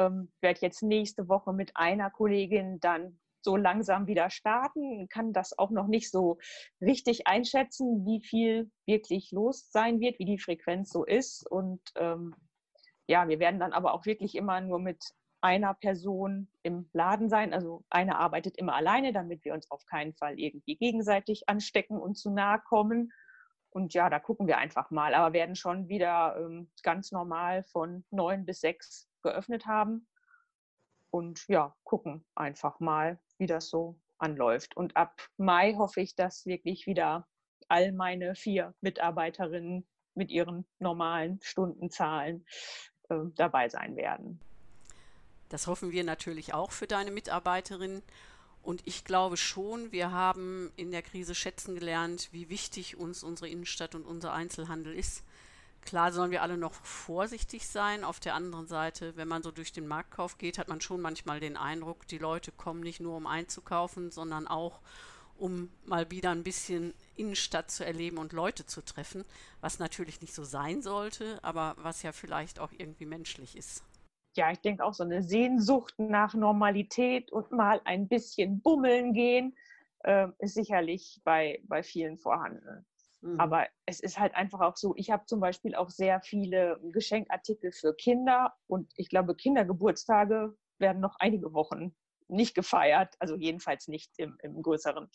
Ähm, 0.00 0.32
werde 0.40 0.60
jetzt 0.62 0.82
nächste 0.82 1.28
Woche 1.28 1.52
mit 1.52 1.76
einer 1.76 2.10
Kollegin 2.10 2.80
dann 2.80 3.18
so 3.42 3.56
langsam 3.56 4.06
wieder 4.06 4.30
starten, 4.30 5.08
kann 5.08 5.32
das 5.32 5.58
auch 5.58 5.70
noch 5.70 5.86
nicht 5.86 6.10
so 6.10 6.38
richtig 6.80 7.26
einschätzen, 7.26 8.04
wie 8.04 8.20
viel 8.20 8.70
wirklich 8.86 9.30
los 9.32 9.70
sein 9.70 10.00
wird, 10.00 10.18
wie 10.18 10.24
die 10.24 10.38
Frequenz 10.38 10.90
so 10.90 11.04
ist. 11.04 11.46
Und 11.50 11.80
ähm, 11.96 12.34
ja, 13.06 13.28
wir 13.28 13.38
werden 13.38 13.60
dann 13.60 13.72
aber 13.72 13.94
auch 13.94 14.06
wirklich 14.06 14.34
immer 14.34 14.60
nur 14.60 14.78
mit 14.78 15.02
einer 15.40 15.74
Person 15.74 16.48
im 16.62 16.90
Laden 16.92 17.28
sein. 17.28 17.54
Also 17.54 17.84
eine 17.88 18.18
arbeitet 18.18 18.58
immer 18.58 18.74
alleine, 18.74 19.12
damit 19.12 19.44
wir 19.44 19.54
uns 19.54 19.70
auf 19.70 19.86
keinen 19.86 20.14
Fall 20.14 20.38
irgendwie 20.38 20.76
gegenseitig 20.76 21.48
anstecken 21.48 21.98
und 21.98 22.16
zu 22.16 22.30
nahe 22.30 22.60
kommen. 22.60 23.10
Und 23.70 23.94
ja, 23.94 24.10
da 24.10 24.18
gucken 24.18 24.46
wir 24.46 24.58
einfach 24.58 24.90
mal. 24.90 25.14
Aber 25.14 25.32
werden 25.32 25.56
schon 25.56 25.88
wieder 25.88 26.36
ähm, 26.38 26.70
ganz 26.82 27.10
normal 27.10 27.64
von 27.64 28.04
neun 28.10 28.44
bis 28.44 28.60
sechs 28.60 29.09
geöffnet 29.22 29.66
haben. 29.66 30.06
Und 31.10 31.46
ja, 31.48 31.74
gucken 31.84 32.24
einfach 32.34 32.78
mal, 32.80 33.18
wie 33.38 33.46
das 33.46 33.68
so 33.68 33.96
anläuft. 34.18 34.76
Und 34.76 34.96
ab 34.96 35.28
Mai 35.36 35.74
hoffe 35.74 36.00
ich, 36.00 36.14
dass 36.14 36.46
wirklich 36.46 36.86
wieder 36.86 37.26
all 37.68 37.92
meine 37.92 38.34
vier 38.34 38.74
Mitarbeiterinnen 38.80 39.86
mit 40.14 40.30
ihren 40.30 40.66
normalen 40.78 41.40
Stundenzahlen 41.42 42.44
äh, 43.08 43.16
dabei 43.36 43.68
sein 43.68 43.96
werden. 43.96 44.40
Das 45.48 45.66
hoffen 45.66 45.90
wir 45.90 46.04
natürlich 46.04 46.54
auch 46.54 46.70
für 46.70 46.86
deine 46.86 47.10
Mitarbeiterinnen. 47.10 48.02
Und 48.62 48.82
ich 48.84 49.04
glaube 49.04 49.36
schon, 49.36 49.90
wir 49.90 50.12
haben 50.12 50.70
in 50.76 50.90
der 50.90 51.02
Krise 51.02 51.34
schätzen 51.34 51.74
gelernt, 51.74 52.28
wie 52.32 52.50
wichtig 52.50 52.96
uns 52.96 53.22
unsere 53.22 53.48
Innenstadt 53.48 53.94
und 53.94 54.04
unser 54.04 54.32
Einzelhandel 54.32 54.94
ist. 54.94 55.24
Klar 55.82 56.12
sollen 56.12 56.30
wir 56.30 56.42
alle 56.42 56.56
noch 56.56 56.74
vorsichtig 56.74 57.66
sein. 57.66 58.04
Auf 58.04 58.20
der 58.20 58.34
anderen 58.34 58.66
Seite, 58.66 59.16
wenn 59.16 59.28
man 59.28 59.42
so 59.42 59.50
durch 59.50 59.72
den 59.72 59.86
Marktkauf 59.86 60.38
geht, 60.38 60.58
hat 60.58 60.68
man 60.68 60.80
schon 60.80 61.00
manchmal 61.00 61.40
den 61.40 61.56
Eindruck, 61.56 62.06
die 62.06 62.18
Leute 62.18 62.52
kommen 62.52 62.80
nicht 62.80 63.00
nur 63.00 63.16
um 63.16 63.26
einzukaufen, 63.26 64.10
sondern 64.10 64.46
auch 64.46 64.80
um 65.38 65.70
mal 65.86 66.10
wieder 66.10 66.30
ein 66.30 66.42
bisschen 66.42 66.92
Innenstadt 67.16 67.70
zu 67.70 67.84
erleben 67.84 68.18
und 68.18 68.32
Leute 68.32 68.66
zu 68.66 68.84
treffen, 68.84 69.24
was 69.62 69.78
natürlich 69.78 70.20
nicht 70.20 70.34
so 70.34 70.44
sein 70.44 70.82
sollte, 70.82 71.38
aber 71.42 71.76
was 71.78 72.02
ja 72.02 72.12
vielleicht 72.12 72.60
auch 72.60 72.72
irgendwie 72.76 73.06
menschlich 73.06 73.56
ist. 73.56 73.82
Ja, 74.36 74.52
ich 74.52 74.60
denke 74.60 74.84
auch 74.84 74.94
so 74.94 75.02
eine 75.02 75.22
Sehnsucht 75.22 75.94
nach 75.98 76.34
Normalität 76.34 77.32
und 77.32 77.50
mal 77.52 77.80
ein 77.84 78.06
bisschen 78.06 78.60
bummeln 78.60 79.14
gehen 79.14 79.56
äh, 80.04 80.28
ist 80.38 80.54
sicherlich 80.54 81.20
bei, 81.24 81.60
bei 81.64 81.82
vielen 81.82 82.18
vorhanden. 82.18 82.86
Mhm. 83.22 83.38
Aber 83.38 83.66
es 83.86 84.00
ist 84.00 84.18
halt 84.18 84.34
einfach 84.34 84.60
auch 84.60 84.76
so, 84.76 84.94
ich 84.96 85.10
habe 85.10 85.26
zum 85.26 85.40
Beispiel 85.40 85.74
auch 85.74 85.90
sehr 85.90 86.20
viele 86.20 86.80
Geschenkartikel 86.92 87.72
für 87.72 87.94
Kinder 87.94 88.54
und 88.66 88.92
ich 88.96 89.08
glaube, 89.08 89.34
Kindergeburtstage 89.34 90.56
werden 90.78 91.00
noch 91.00 91.16
einige 91.18 91.52
Wochen 91.52 91.94
nicht 92.28 92.54
gefeiert, 92.54 93.14
also 93.18 93.36
jedenfalls 93.36 93.88
nicht 93.88 94.12
im, 94.18 94.36
im 94.42 94.62
größeren 94.62 95.08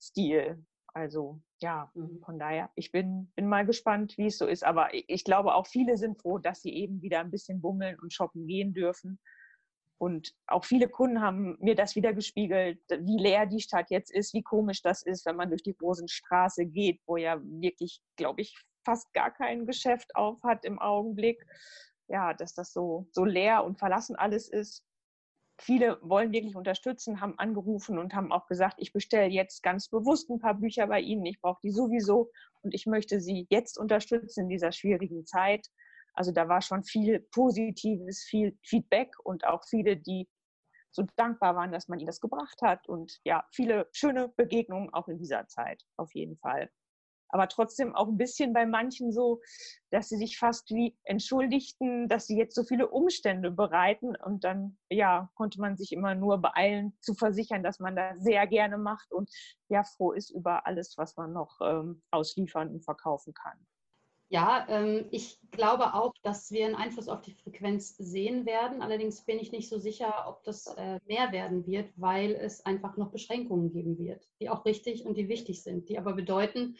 Stil. 0.00 0.64
Also 0.94 1.40
ja, 1.60 1.90
mhm. 1.94 2.20
von 2.24 2.38
daher, 2.38 2.70
ich 2.74 2.90
bin, 2.90 3.30
bin 3.36 3.46
mal 3.46 3.66
gespannt, 3.66 4.16
wie 4.16 4.26
es 4.26 4.38
so 4.38 4.46
ist. 4.46 4.64
Aber 4.64 4.88
ich 4.92 5.22
glaube 5.22 5.54
auch 5.54 5.66
viele 5.66 5.96
sind 5.96 6.20
froh, 6.20 6.38
dass 6.38 6.62
sie 6.62 6.72
eben 6.74 7.02
wieder 7.02 7.20
ein 7.20 7.30
bisschen 7.30 7.60
bummeln 7.60 7.98
und 8.00 8.12
shoppen 8.12 8.46
gehen 8.46 8.72
dürfen. 8.72 9.20
Und 9.98 10.32
auch 10.46 10.64
viele 10.64 10.88
Kunden 10.88 11.20
haben 11.20 11.56
mir 11.60 11.74
das 11.74 11.96
wieder 11.96 12.14
gespiegelt, 12.14 12.80
wie 12.88 13.18
leer 13.18 13.46
die 13.46 13.60
Stadt 13.60 13.90
jetzt 13.90 14.12
ist, 14.12 14.32
wie 14.32 14.42
komisch 14.42 14.80
das 14.80 15.02
ist, 15.02 15.26
wenn 15.26 15.34
man 15.36 15.50
durch 15.50 15.64
die 15.64 15.76
Rosenstraße 15.80 16.66
geht, 16.66 17.00
wo 17.06 17.16
ja 17.16 17.38
wirklich, 17.42 18.00
glaube 18.16 18.42
ich, 18.42 18.56
fast 18.84 19.12
gar 19.12 19.32
kein 19.32 19.66
Geschäft 19.66 20.14
auf 20.14 20.40
hat 20.44 20.64
im 20.64 20.78
Augenblick. 20.78 21.44
Ja, 22.06 22.32
dass 22.32 22.54
das 22.54 22.72
so, 22.72 23.08
so 23.12 23.24
leer 23.24 23.64
und 23.64 23.78
verlassen 23.78 24.16
alles 24.16 24.48
ist. 24.48 24.84
Viele 25.60 25.98
wollen 26.00 26.32
wirklich 26.32 26.54
unterstützen, 26.54 27.20
haben 27.20 27.36
angerufen 27.38 27.98
und 27.98 28.14
haben 28.14 28.32
auch 28.32 28.46
gesagt, 28.46 28.76
ich 28.78 28.92
bestelle 28.92 29.28
jetzt 29.28 29.64
ganz 29.64 29.88
bewusst 29.88 30.30
ein 30.30 30.38
paar 30.38 30.54
Bücher 30.54 30.86
bei 30.86 31.00
Ihnen. 31.00 31.26
Ich 31.26 31.40
brauche 31.40 31.60
die 31.64 31.72
sowieso 31.72 32.30
und 32.62 32.72
ich 32.72 32.86
möchte 32.86 33.20
Sie 33.20 33.48
jetzt 33.50 33.76
unterstützen 33.76 34.42
in 34.42 34.48
dieser 34.48 34.70
schwierigen 34.70 35.26
Zeit. 35.26 35.66
Also 36.18 36.32
da 36.32 36.48
war 36.48 36.60
schon 36.62 36.82
viel 36.82 37.20
positives, 37.30 38.24
viel 38.24 38.58
Feedback 38.64 39.14
und 39.22 39.46
auch 39.46 39.62
viele, 39.64 39.96
die 39.96 40.28
so 40.90 41.04
dankbar 41.14 41.54
waren, 41.54 41.70
dass 41.70 41.86
man 41.86 42.00
ihnen 42.00 42.08
das 42.08 42.20
gebracht 42.20 42.60
hat. 42.60 42.88
Und 42.88 43.20
ja, 43.22 43.46
viele 43.52 43.88
schöne 43.92 44.28
Begegnungen 44.36 44.92
auch 44.92 45.06
in 45.06 45.18
dieser 45.18 45.46
Zeit, 45.46 45.80
auf 45.96 46.12
jeden 46.16 46.36
Fall. 46.36 46.72
Aber 47.28 47.46
trotzdem 47.46 47.94
auch 47.94 48.08
ein 48.08 48.16
bisschen 48.16 48.52
bei 48.52 48.66
manchen 48.66 49.12
so, 49.12 49.40
dass 49.92 50.08
sie 50.08 50.16
sich 50.16 50.38
fast 50.38 50.68
wie 50.70 50.98
entschuldigten, 51.04 52.08
dass 52.08 52.26
sie 52.26 52.36
jetzt 52.36 52.56
so 52.56 52.64
viele 52.64 52.88
Umstände 52.88 53.52
bereiten. 53.52 54.16
Und 54.16 54.42
dann, 54.42 54.76
ja, 54.90 55.30
konnte 55.36 55.60
man 55.60 55.76
sich 55.76 55.92
immer 55.92 56.16
nur 56.16 56.38
beeilen, 56.38 56.98
zu 57.00 57.14
versichern, 57.14 57.62
dass 57.62 57.78
man 57.78 57.94
das 57.94 58.20
sehr 58.24 58.44
gerne 58.48 58.76
macht 58.76 59.12
und 59.12 59.30
ja, 59.68 59.84
froh 59.84 60.10
ist 60.10 60.30
über 60.30 60.66
alles, 60.66 60.98
was 60.98 61.16
man 61.16 61.32
noch 61.32 61.60
ähm, 61.60 62.02
ausliefern 62.10 62.70
und 62.70 62.84
verkaufen 62.84 63.34
kann. 63.34 63.68
Ja, 64.30 64.66
ähm, 64.68 65.06
ich 65.10 65.40
glaube 65.50 65.94
auch, 65.94 66.12
dass 66.22 66.50
wir 66.50 66.66
einen 66.66 66.74
Einfluss 66.74 67.08
auf 67.08 67.22
die 67.22 67.32
Frequenz 67.32 67.96
sehen 67.96 68.44
werden. 68.44 68.82
Allerdings 68.82 69.24
bin 69.24 69.38
ich 69.38 69.52
nicht 69.52 69.70
so 69.70 69.78
sicher, 69.78 70.26
ob 70.28 70.44
das 70.44 70.66
äh, 70.76 71.00
mehr 71.06 71.32
werden 71.32 71.66
wird, 71.66 71.90
weil 71.96 72.32
es 72.32 72.64
einfach 72.66 72.98
noch 72.98 73.10
Beschränkungen 73.10 73.70
geben 73.72 73.98
wird, 73.98 74.28
die 74.38 74.50
auch 74.50 74.66
richtig 74.66 75.06
und 75.06 75.16
die 75.16 75.28
wichtig 75.28 75.62
sind, 75.62 75.88
die 75.88 75.98
aber 75.98 76.12
bedeuten, 76.12 76.76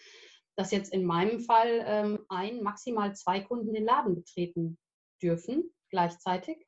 dass 0.57 0.73
jetzt 0.73 0.93
in 0.93 1.07
meinem 1.07 1.41
Fall 1.41 1.83
ähm, 1.87 2.27
ein, 2.29 2.63
maximal 2.63 3.17
zwei 3.17 3.41
Kunden 3.41 3.73
den 3.73 3.85
Laden 3.85 4.15
betreten 4.15 4.77
dürfen 5.23 5.73
gleichzeitig. 5.89 6.67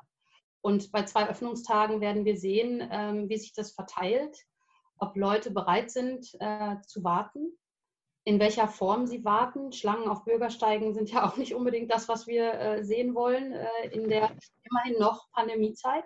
Und 0.62 0.92
bei 0.92 1.04
zwei 1.04 1.28
Öffnungstagen 1.28 2.00
werden 2.00 2.24
wir 2.24 2.38
sehen, 2.38 2.86
ähm, 2.90 3.28
wie 3.28 3.36
sich 3.36 3.52
das 3.52 3.72
verteilt, 3.72 4.46
ob 4.96 5.14
Leute 5.16 5.50
bereit 5.50 5.90
sind 5.90 6.30
äh, 6.40 6.76
zu 6.86 7.04
warten 7.04 7.58
in 8.24 8.38
welcher 8.38 8.68
Form 8.68 9.06
sie 9.06 9.24
warten. 9.24 9.72
Schlangen 9.72 10.08
auf 10.08 10.24
Bürgersteigen 10.24 10.94
sind 10.94 11.10
ja 11.10 11.28
auch 11.28 11.36
nicht 11.36 11.54
unbedingt 11.54 11.90
das, 11.90 12.08
was 12.08 12.26
wir 12.26 12.52
äh, 12.54 12.84
sehen 12.84 13.14
wollen 13.14 13.52
äh, 13.52 13.88
in 13.92 14.08
der 14.08 14.30
immerhin 14.70 14.98
noch 14.98 15.30
Pandemiezeit. 15.32 16.04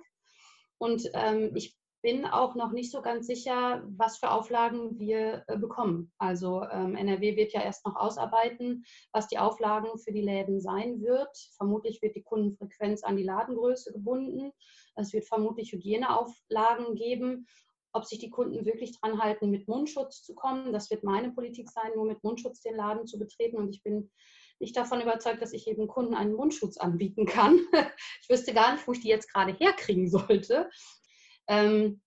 Und 0.79 1.09
ähm, 1.15 1.53
ich 1.55 1.77
bin 2.05 2.27
auch 2.27 2.55
noch 2.55 2.71
nicht 2.71 2.91
so 2.91 3.01
ganz 3.01 3.27
sicher, 3.27 3.83
was 3.97 4.19
für 4.19 4.31
Auflagen 4.31 4.99
wir 4.99 5.43
äh, 5.47 5.57
bekommen. 5.57 6.13
Also 6.19 6.63
ähm, 6.65 6.97
NRW 6.97 7.35
wird 7.35 7.55
ja 7.55 7.63
erst 7.63 7.87
noch 7.87 7.97
ausarbeiten, 7.97 8.85
was 9.13 9.27
die 9.29 9.39
Auflagen 9.39 9.99
für 9.99 10.13
die 10.13 10.21
Läden 10.21 10.61
sein 10.61 11.01
wird. 11.01 11.35
Vermutlich 11.57 12.03
wird 12.03 12.15
die 12.15 12.23
Kundenfrequenz 12.23 13.05
an 13.05 13.17
die 13.17 13.23
Ladengröße 13.23 13.95
gebunden. 13.95 14.53
Es 14.97 15.15
wird 15.15 15.27
vermutlich 15.27 15.73
Hygieneauflagen 15.73 16.95
geben 16.95 17.47
ob 17.95 18.05
sich 18.05 18.19
die 18.19 18.31
Kunden 18.31 18.67
wirklich 18.67 18.99
dran 18.99 19.23
halten, 19.23 19.51
mit 19.51 19.69
Mundschutz 19.69 20.23
zu 20.23 20.35
kommen. 20.35 20.73
Das 20.73 20.91
wird 20.91 21.05
meine 21.05 21.31
Politik 21.31 21.71
sein, 21.71 21.93
nur 21.95 22.05
mit 22.05 22.23
Mundschutz 22.25 22.61
den 22.61 22.75
Laden 22.75 23.07
zu 23.07 23.19
betreten. 23.19 23.57
Und 23.57 23.71
ich 23.71 23.83
bin 23.83 24.11
nicht 24.59 24.77
davon 24.77 25.01
überzeugt, 25.01 25.41
dass 25.41 25.53
ich 25.53 25.67
jedem 25.67 25.87
Kunden 25.87 26.15
einen 26.15 26.35
Mundschutz 26.35 26.77
anbieten 26.77 27.25
kann. 27.25 27.59
ich 28.23 28.29
wüsste 28.29 28.53
gar 28.53 28.73
nicht, 28.73 28.87
wo 28.87 28.93
ich 28.93 29.01
die 29.01 29.09
jetzt 29.09 29.33
gerade 29.33 29.53
herkriegen 29.53 30.09
sollte. 30.11 30.69
Ähm, 31.47 32.03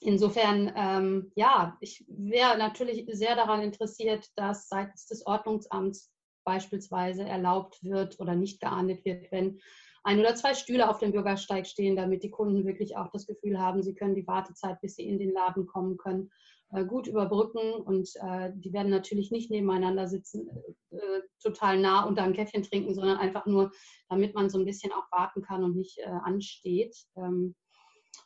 insofern, 0.00 0.72
ähm, 0.74 1.30
ja, 1.34 1.76
ich 1.80 2.04
wäre 2.08 2.56
natürlich 2.56 3.04
sehr 3.12 3.36
daran 3.36 3.62
interessiert, 3.62 4.30
dass 4.36 4.68
seitens 4.68 5.06
des 5.06 5.26
Ordnungsamts 5.26 6.10
beispielsweise 6.44 7.24
erlaubt 7.24 7.84
wird 7.84 8.18
oder 8.18 8.34
nicht 8.34 8.60
geahndet 8.60 9.04
wird, 9.04 9.30
wenn 9.30 9.60
ein 10.04 10.20
oder 10.20 10.34
zwei 10.34 10.54
Stühle 10.54 10.88
auf 10.88 10.98
dem 10.98 11.12
Bürgersteig 11.12 11.66
stehen, 11.66 11.96
damit 11.96 12.22
die 12.22 12.30
Kunden 12.30 12.64
wirklich 12.64 12.96
auch 12.96 13.10
das 13.10 13.26
Gefühl 13.26 13.58
haben, 13.58 13.82
sie 13.82 13.94
können 13.94 14.14
die 14.14 14.26
Wartezeit, 14.26 14.80
bis 14.80 14.96
sie 14.96 15.06
in 15.06 15.18
den 15.18 15.32
Laden 15.32 15.66
kommen 15.66 15.96
können, 15.96 16.30
äh, 16.72 16.84
gut 16.84 17.06
überbrücken. 17.06 17.74
Und 17.74 18.10
äh, 18.16 18.52
die 18.54 18.72
werden 18.72 18.90
natürlich 18.90 19.30
nicht 19.30 19.50
nebeneinander 19.50 20.06
sitzen, 20.06 20.48
äh, 20.90 21.20
total 21.42 21.78
nah 21.78 22.04
unter 22.04 22.22
einem 22.22 22.34
Käffchen 22.34 22.62
trinken, 22.62 22.94
sondern 22.94 23.18
einfach 23.18 23.46
nur, 23.46 23.72
damit 24.08 24.34
man 24.34 24.50
so 24.50 24.58
ein 24.58 24.66
bisschen 24.66 24.92
auch 24.92 25.10
warten 25.10 25.42
kann 25.42 25.64
und 25.64 25.76
nicht 25.76 25.98
ansteht. 26.04 26.96
Ähm, 27.16 27.54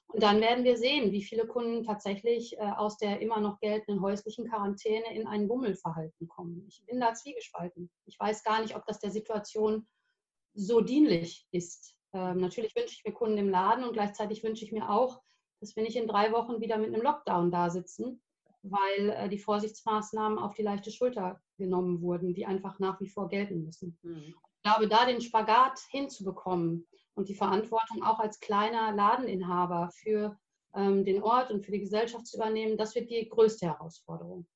und 0.08 0.22
dann 0.22 0.40
werden 0.40 0.64
wir 0.64 0.76
sehen, 0.76 1.10
wie 1.12 1.22
viele 1.22 1.46
Kunden 1.46 1.84
tatsächlich 1.84 2.60
aus 2.60 2.98
der 2.98 3.20
immer 3.20 3.40
noch 3.40 3.60
geltenden 3.60 4.02
häuslichen 4.02 4.46
Quarantäne 4.46 5.14
in 5.14 5.26
ein 5.26 5.48
Bummelverhalten 5.48 6.28
kommen. 6.28 6.66
Ich 6.68 6.84
bin 6.84 7.00
da 7.00 7.14
zwiegespalten. 7.14 7.90
Ich 8.04 8.20
weiß 8.20 8.44
gar 8.44 8.60
nicht, 8.60 8.76
ob 8.76 8.84
das 8.84 8.98
der 8.98 9.10
Situation 9.10 9.86
so 10.54 10.80
dienlich 10.80 11.46
ist. 11.50 11.96
Ähm, 12.12 12.38
natürlich 12.38 12.74
wünsche 12.76 12.94
ich 12.94 13.04
mir 13.04 13.12
Kunden 13.12 13.38
im 13.38 13.48
Laden 13.48 13.84
und 13.84 13.92
gleichzeitig 13.92 14.42
wünsche 14.42 14.64
ich 14.64 14.72
mir 14.72 14.90
auch, 14.90 15.22
dass 15.60 15.76
wir 15.76 15.82
nicht 15.82 15.96
in 15.96 16.08
drei 16.08 16.32
Wochen 16.32 16.60
wieder 16.60 16.76
mit 16.76 16.88
einem 16.88 17.02
Lockdown 17.02 17.50
da 17.50 17.70
sitzen, 17.70 18.20
weil 18.62 19.10
äh, 19.10 19.28
die 19.28 19.38
Vorsichtsmaßnahmen 19.38 20.38
auf 20.38 20.54
die 20.54 20.62
leichte 20.62 20.90
Schulter 20.90 21.40
genommen 21.56 22.02
wurden, 22.02 22.34
die 22.34 22.46
einfach 22.46 22.78
nach 22.78 23.00
wie 23.00 23.08
vor 23.08 23.28
gelten 23.28 23.64
müssen. 23.64 23.98
Mhm. 24.02 24.34
Ich 24.56 24.62
glaube, 24.62 24.88
da 24.88 25.06
den 25.06 25.20
Spagat 25.20 25.80
hinzubekommen 25.90 26.86
und 27.14 27.28
die 27.28 27.34
Verantwortung 27.34 28.02
auch 28.02 28.20
als 28.20 28.40
kleiner 28.40 28.92
Ladeninhaber 28.92 29.90
für 29.92 30.38
ähm, 30.74 31.04
den 31.04 31.22
Ort 31.22 31.50
und 31.50 31.64
für 31.64 31.72
die 31.72 31.80
Gesellschaft 31.80 32.26
zu 32.26 32.36
übernehmen, 32.36 32.76
das 32.76 32.94
wird 32.94 33.10
die 33.10 33.28
größte 33.28 33.66
Herausforderung. 33.66 34.46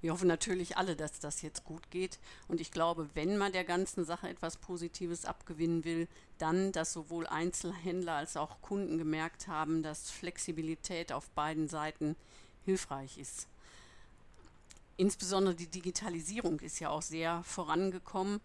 Wir 0.00 0.12
hoffen 0.12 0.28
natürlich 0.28 0.76
alle, 0.76 0.94
dass 0.94 1.18
das 1.18 1.42
jetzt 1.42 1.64
gut 1.64 1.90
geht. 1.90 2.18
Und 2.48 2.60
ich 2.60 2.70
glaube, 2.70 3.08
wenn 3.14 3.38
man 3.38 3.52
der 3.52 3.64
ganzen 3.64 4.04
Sache 4.04 4.28
etwas 4.28 4.56
Positives 4.56 5.24
abgewinnen 5.24 5.84
will, 5.84 6.08
dann, 6.38 6.72
dass 6.72 6.92
sowohl 6.92 7.26
Einzelhändler 7.26 8.14
als 8.14 8.36
auch 8.36 8.60
Kunden 8.60 8.98
gemerkt 8.98 9.48
haben, 9.48 9.82
dass 9.82 10.10
Flexibilität 10.10 11.12
auf 11.12 11.30
beiden 11.30 11.68
Seiten 11.68 12.16
hilfreich 12.64 13.18
ist. 13.18 13.48
Insbesondere 14.98 15.54
die 15.54 15.66
Digitalisierung 15.66 16.60
ist 16.60 16.80
ja 16.80 16.90
auch 16.90 17.02
sehr 17.02 17.42
vorangekommen. 17.44 18.40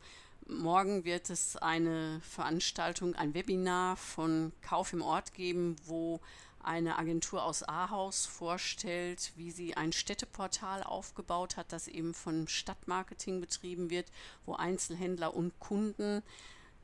Morgen 0.48 1.06
wird 1.06 1.30
es 1.30 1.56
eine 1.56 2.20
Veranstaltung, 2.22 3.16
ein 3.16 3.34
Webinar 3.34 3.96
von 3.96 4.52
Kauf 4.62 4.92
im 4.92 5.02
Ort 5.02 5.34
geben, 5.34 5.76
wo 5.86 6.20
eine 6.64 6.98
Agentur 6.98 7.44
aus 7.44 7.64
Ahaus 7.64 8.26
vorstellt, 8.26 9.32
wie 9.36 9.52
sie 9.52 9.76
ein 9.76 9.92
Städteportal 9.92 10.84
aufgebaut 10.84 11.58
hat, 11.58 11.72
das 11.72 11.88
eben 11.88 12.14
von 12.14 12.48
Stadtmarketing 12.48 13.42
betrieben 13.42 13.90
wird, 13.90 14.12
wo 14.46 14.54
Einzelhändler 14.54 15.34
und 15.34 15.60
Kunden 15.60 16.24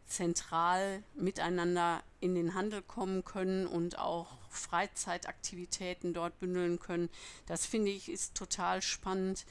zentral 0.08 1.04
miteinander 1.16 2.02
in 2.20 2.34
den 2.34 2.54
Handel 2.54 2.82
kommen 2.82 3.24
können 3.26 3.68
und 3.68 4.00
auch 4.00 4.38
Freizeitaktivitäten 4.50 6.14
dort 6.14 6.40
bündeln 6.40 6.80
können. 6.80 7.10
Das 7.46 7.66
finde 7.66 7.92
ich 7.92 8.10
ist 8.10 8.36
total 8.36 8.82
spannend. 8.82 9.46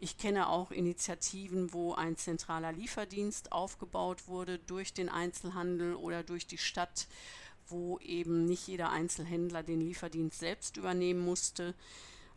Ich 0.00 0.18
kenne 0.18 0.48
auch 0.48 0.70
Initiativen, 0.70 1.72
wo 1.72 1.94
ein 1.94 2.16
zentraler 2.16 2.72
Lieferdienst 2.72 3.52
aufgebaut 3.52 4.26
wurde 4.26 4.58
durch 4.58 4.92
den 4.92 5.08
Einzelhandel 5.08 5.94
oder 5.94 6.22
durch 6.22 6.46
die 6.46 6.58
Stadt, 6.58 7.06
wo 7.68 7.98
eben 7.98 8.44
nicht 8.44 8.66
jeder 8.66 8.90
Einzelhändler 8.90 9.62
den 9.62 9.80
Lieferdienst 9.80 10.38
selbst 10.38 10.76
übernehmen 10.76 11.20
musste. 11.20 11.74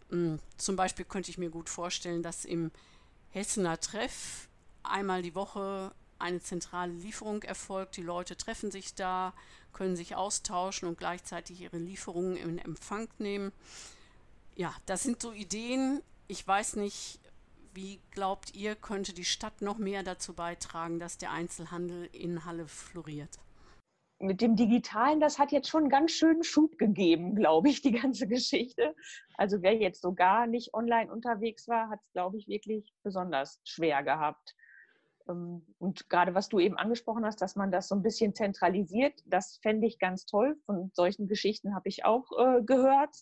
Hm, 0.09 0.39
zum 0.57 0.75
Beispiel 0.75 1.05
könnte 1.05 1.31
ich 1.31 1.37
mir 1.37 1.49
gut 1.49 1.69
vorstellen, 1.69 2.23
dass 2.23 2.45
im 2.45 2.71
Hessener 3.29 3.79
Treff 3.79 4.47
einmal 4.83 5.21
die 5.21 5.35
Woche 5.35 5.93
eine 6.19 6.41
zentrale 6.41 6.93
Lieferung 6.93 7.43
erfolgt. 7.43 7.97
Die 7.97 8.01
Leute 8.01 8.37
treffen 8.37 8.71
sich 8.71 8.95
da, 8.95 9.33
können 9.73 9.95
sich 9.95 10.15
austauschen 10.15 10.87
und 10.87 10.97
gleichzeitig 10.97 11.61
ihre 11.61 11.77
Lieferungen 11.77 12.37
in 12.37 12.59
Empfang 12.59 13.09
nehmen. 13.17 13.51
Ja, 14.55 14.73
das 14.85 15.03
sind 15.03 15.21
so 15.21 15.33
Ideen. 15.33 16.01
Ich 16.27 16.47
weiß 16.47 16.77
nicht, 16.77 17.19
wie 17.73 17.99
glaubt 18.11 18.55
ihr, 18.55 18.75
könnte 18.75 19.13
die 19.13 19.25
Stadt 19.25 19.61
noch 19.61 19.77
mehr 19.77 20.01
dazu 20.01 20.33
beitragen, 20.33 20.97
dass 20.97 21.17
der 21.17 21.31
Einzelhandel 21.31 22.09
in 22.13 22.45
Halle 22.45 22.67
floriert? 22.67 23.37
Mit 24.19 24.41
dem 24.41 24.55
Digitalen, 24.55 25.19
das 25.19 25.39
hat 25.39 25.51
jetzt 25.51 25.67
schon 25.67 25.81
einen 25.81 25.89
ganz 25.89 26.11
schönen 26.11 26.43
Schub 26.43 26.77
gegeben, 26.77 27.35
glaube 27.35 27.69
ich, 27.69 27.81
die 27.81 27.91
ganze 27.91 28.27
Geschichte. 28.27 28.95
Also 29.35 29.61
wer 29.61 29.75
jetzt 29.75 30.01
so 30.01 30.13
gar 30.13 30.47
nicht 30.47 30.73
online 30.73 31.11
unterwegs 31.11 31.67
war, 31.67 31.89
hat 31.89 31.99
es, 32.01 32.11
glaube 32.13 32.37
ich, 32.37 32.47
wirklich 32.47 32.93
besonders 33.03 33.59
schwer 33.65 34.03
gehabt. 34.03 34.55
Ähm, 35.27 35.65
und 35.79 36.09
gerade 36.09 36.33
was 36.33 36.49
du 36.49 36.59
eben 36.59 36.77
angesprochen 36.77 37.25
hast, 37.25 37.41
dass 37.41 37.55
man 37.55 37.71
das 37.71 37.87
so 37.87 37.95
ein 37.95 38.03
bisschen 38.03 38.33
zentralisiert, 38.35 39.21
das 39.25 39.59
fände 39.61 39.87
ich 39.87 39.99
ganz 39.99 40.25
toll. 40.25 40.57
Von 40.65 40.91
solchen 40.93 41.27
Geschichten 41.27 41.75
habe 41.75 41.89
ich 41.89 42.05
auch 42.05 42.31
äh, 42.37 42.61
gehört. 42.63 43.15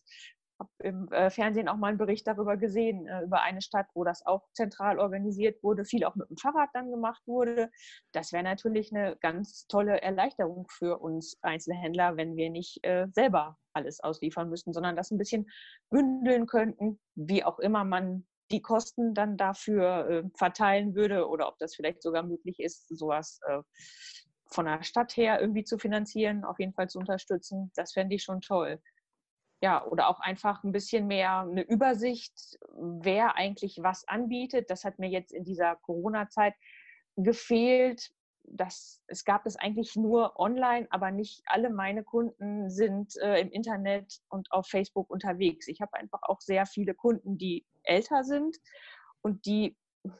Habe 0.59 0.69
im 0.79 1.11
äh, 1.11 1.29
Fernsehen 1.29 1.67
auch 1.67 1.77
mal 1.77 1.89
einen 1.89 1.97
Bericht 1.97 2.27
darüber 2.27 2.57
gesehen, 2.57 3.07
äh, 3.07 3.23
über 3.23 3.41
eine 3.41 3.61
Stadt, 3.61 3.87
wo 3.93 4.03
das 4.03 4.25
auch 4.25 4.47
zentral 4.53 4.99
organisiert 4.99 5.61
wurde, 5.63 5.85
viel 5.85 6.05
auch 6.05 6.15
mit 6.15 6.29
dem 6.29 6.37
Fahrrad 6.37 6.69
dann 6.73 6.91
gemacht 6.91 7.21
wurde. 7.25 7.69
Das 8.11 8.31
wäre 8.31 8.43
natürlich 8.43 8.93
eine 8.93 9.17
ganz 9.17 9.67
tolle 9.67 10.01
Erleichterung 10.01 10.67
für 10.69 10.99
uns 10.99 11.37
Einzelhändler, 11.41 12.17
wenn 12.17 12.35
wir 12.35 12.49
nicht 12.49 12.83
äh, 12.83 13.07
selber 13.11 13.57
alles 13.73 13.99
ausliefern 14.01 14.49
müssten, 14.49 14.73
sondern 14.73 14.95
das 14.95 15.11
ein 15.11 15.17
bisschen 15.17 15.49
bündeln 15.89 16.45
könnten, 16.45 16.99
wie 17.15 17.43
auch 17.43 17.59
immer 17.59 17.83
man 17.83 18.27
die 18.51 18.61
Kosten 18.61 19.15
dann 19.15 19.35
dafür 19.35 20.29
verteilen 20.35 20.93
würde 20.93 21.27
oder 21.27 21.47
ob 21.47 21.57
das 21.57 21.73
vielleicht 21.73 22.03
sogar 22.03 22.21
möglich 22.21 22.59
ist, 22.59 22.87
sowas 22.95 23.39
von 24.53 24.65
der 24.65 24.83
Stadt 24.83 25.17
her 25.17 25.41
irgendwie 25.41 25.63
zu 25.63 25.79
finanzieren, 25.79 26.43
auf 26.43 26.59
jeden 26.59 26.73
Fall 26.73 26.87
zu 26.87 26.99
unterstützen. 26.99 27.71
Das 27.75 27.93
fände 27.93 28.15
ich 28.15 28.23
schon 28.23 28.41
toll. 28.41 28.79
Ja, 29.63 29.81
oder 29.85 30.09
auch 30.09 30.19
einfach 30.19 30.61
ein 30.65 30.73
bisschen 30.73 31.07
mehr 31.07 31.39
eine 31.39 31.61
Übersicht, 31.61 32.59
wer 32.75 33.37
eigentlich 33.37 33.79
was 33.81 34.05
anbietet. 34.09 34.69
Das 34.69 34.83
hat 34.83 34.99
mir 34.99 35.07
jetzt 35.07 35.31
in 35.31 35.45
dieser 35.45 35.77
Corona-Zeit 35.77 36.53
gefehlt, 37.15 38.11
das, 38.43 39.01
es 39.07 39.23
gab 39.23 39.45
es 39.45 39.55
eigentlich 39.55 39.95
nur 39.95 40.37
online, 40.37 40.87
aber 40.89 41.11
nicht 41.11 41.43
alle 41.45 41.69
meine 41.69 42.03
Kunden 42.03 42.69
sind 42.69 43.15
äh, 43.21 43.39
im 43.39 43.51
Internet 43.51 44.19
und 44.27 44.51
auf 44.51 44.67
Facebook 44.67 45.09
unterwegs. 45.09 45.69
Ich 45.69 45.79
habe 45.79 45.93
einfach 45.93 46.23
auch 46.23 46.41
sehr 46.41 46.65
viele 46.65 46.93
Kunden, 46.93 47.37
die 47.37 47.65
älter 47.83 48.25
sind 48.25 48.57
und 49.21 49.45
die 49.45 49.77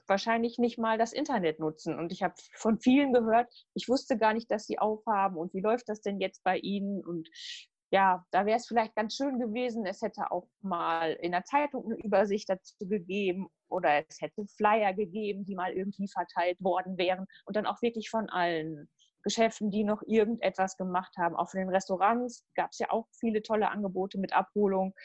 wahrscheinlich 0.08 0.58
nicht 0.58 0.78
mal 0.78 0.98
das 0.98 1.12
Internet 1.12 1.60
nutzen. 1.60 2.00
Und 2.00 2.14
ich 2.14 2.24
habe 2.24 2.36
von 2.54 2.80
vielen 2.80 3.12
gehört, 3.12 3.54
ich 3.74 3.90
wusste 3.90 4.18
gar 4.18 4.34
nicht, 4.34 4.50
dass 4.50 4.68
sie 4.68 4.80
aufhaben 4.80 5.36
und 5.36 5.54
wie 5.54 5.60
läuft 5.60 5.90
das 5.90 6.00
denn 6.00 6.22
jetzt 6.22 6.46
bei 6.46 6.60
ihnen? 6.60 7.04
Und 7.06 7.28
ja, 7.94 8.26
da 8.32 8.48
wäre 8.48 8.58
es 8.58 8.66
vielleicht 8.66 8.96
ganz 8.96 9.16
schön 9.16 9.38
gewesen, 9.38 9.86
es 9.86 10.02
hätte 10.02 10.32
auch 10.32 10.48
mal 10.62 11.12
in 11.22 11.32
der 11.32 11.44
Zeitung 11.44 11.86
eine 11.86 12.04
Übersicht 12.04 12.50
dazu 12.50 12.88
gegeben 12.88 13.50
oder 13.70 14.04
es 14.10 14.20
hätte 14.20 14.48
Flyer 14.48 14.94
gegeben, 14.96 15.46
die 15.46 15.54
mal 15.54 15.74
irgendwie 15.74 16.08
verteilt 16.08 16.60
worden 16.60 16.98
wären 16.98 17.28
und 17.46 17.56
dann 17.56 17.68
auch 17.68 17.84
wirklich 17.84 18.10
von 18.10 18.30
allen 18.30 18.90
Geschäften, 19.22 19.70
die 19.70 19.84
noch 19.84 20.02
irgendetwas 20.08 20.76
gemacht 20.76 21.16
haben. 21.20 21.36
Auch 21.36 21.52
von 21.52 21.60
den 21.60 21.70
Restaurants 21.70 22.44
gab 22.56 22.72
es 22.72 22.80
ja 22.80 22.90
auch 22.90 23.06
viele 23.20 23.44
tolle 23.44 23.70
Angebote 23.70 24.18
mit 24.18 24.34
Abholung 24.34 24.96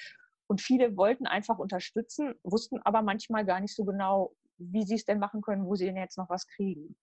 und 0.47 0.63
viele 0.63 0.97
wollten 0.97 1.27
einfach 1.27 1.59
unterstützen, 1.59 2.37
wussten 2.43 2.81
aber 2.85 3.03
manchmal 3.03 3.45
gar 3.45 3.61
nicht 3.61 3.77
so 3.77 3.85
genau, 3.85 4.33
wie 4.57 4.85
sie 4.85 4.95
es 4.95 5.05
denn 5.05 5.19
machen 5.19 5.43
können, 5.43 5.67
wo 5.67 5.75
sie 5.75 5.85
denn 5.85 5.99
jetzt 5.99 6.17
noch 6.17 6.31
was 6.31 6.47
kriegen 6.47 6.97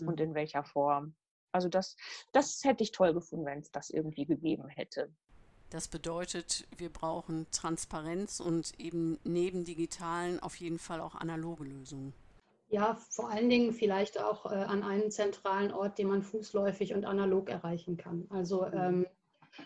mhm. 0.00 0.08
und 0.08 0.20
in 0.20 0.34
welcher 0.34 0.62
Form. 0.62 1.16
Also 1.50 1.68
das, 1.68 1.96
das 2.32 2.60
hätte 2.64 2.82
ich 2.82 2.92
toll 2.92 3.14
gefunden, 3.14 3.46
wenn 3.46 3.60
es 3.60 3.72
das 3.72 3.90
irgendwie 3.90 4.26
gegeben 4.26 4.68
hätte. 4.68 5.12
Das 5.70 5.88
bedeutet, 5.88 6.66
wir 6.76 6.88
brauchen 6.88 7.46
Transparenz 7.50 8.40
und 8.40 8.78
eben 8.78 9.18
neben 9.24 9.64
digitalen 9.64 10.40
auf 10.40 10.56
jeden 10.56 10.78
Fall 10.78 11.00
auch 11.00 11.14
analoge 11.14 11.64
Lösungen. 11.64 12.12
Ja, 12.68 12.98
vor 13.10 13.30
allen 13.30 13.48
Dingen 13.48 13.72
vielleicht 13.72 14.20
auch 14.20 14.46
äh, 14.46 14.54
an 14.54 14.82
einen 14.82 15.10
zentralen 15.10 15.72
Ort, 15.72 15.98
den 15.98 16.08
man 16.08 16.22
fußläufig 16.22 16.94
und 16.94 17.04
analog 17.04 17.48
erreichen 17.48 17.96
kann. 17.96 18.26
Also 18.30 18.66
mhm. 18.66 18.72
ähm, 18.74 19.06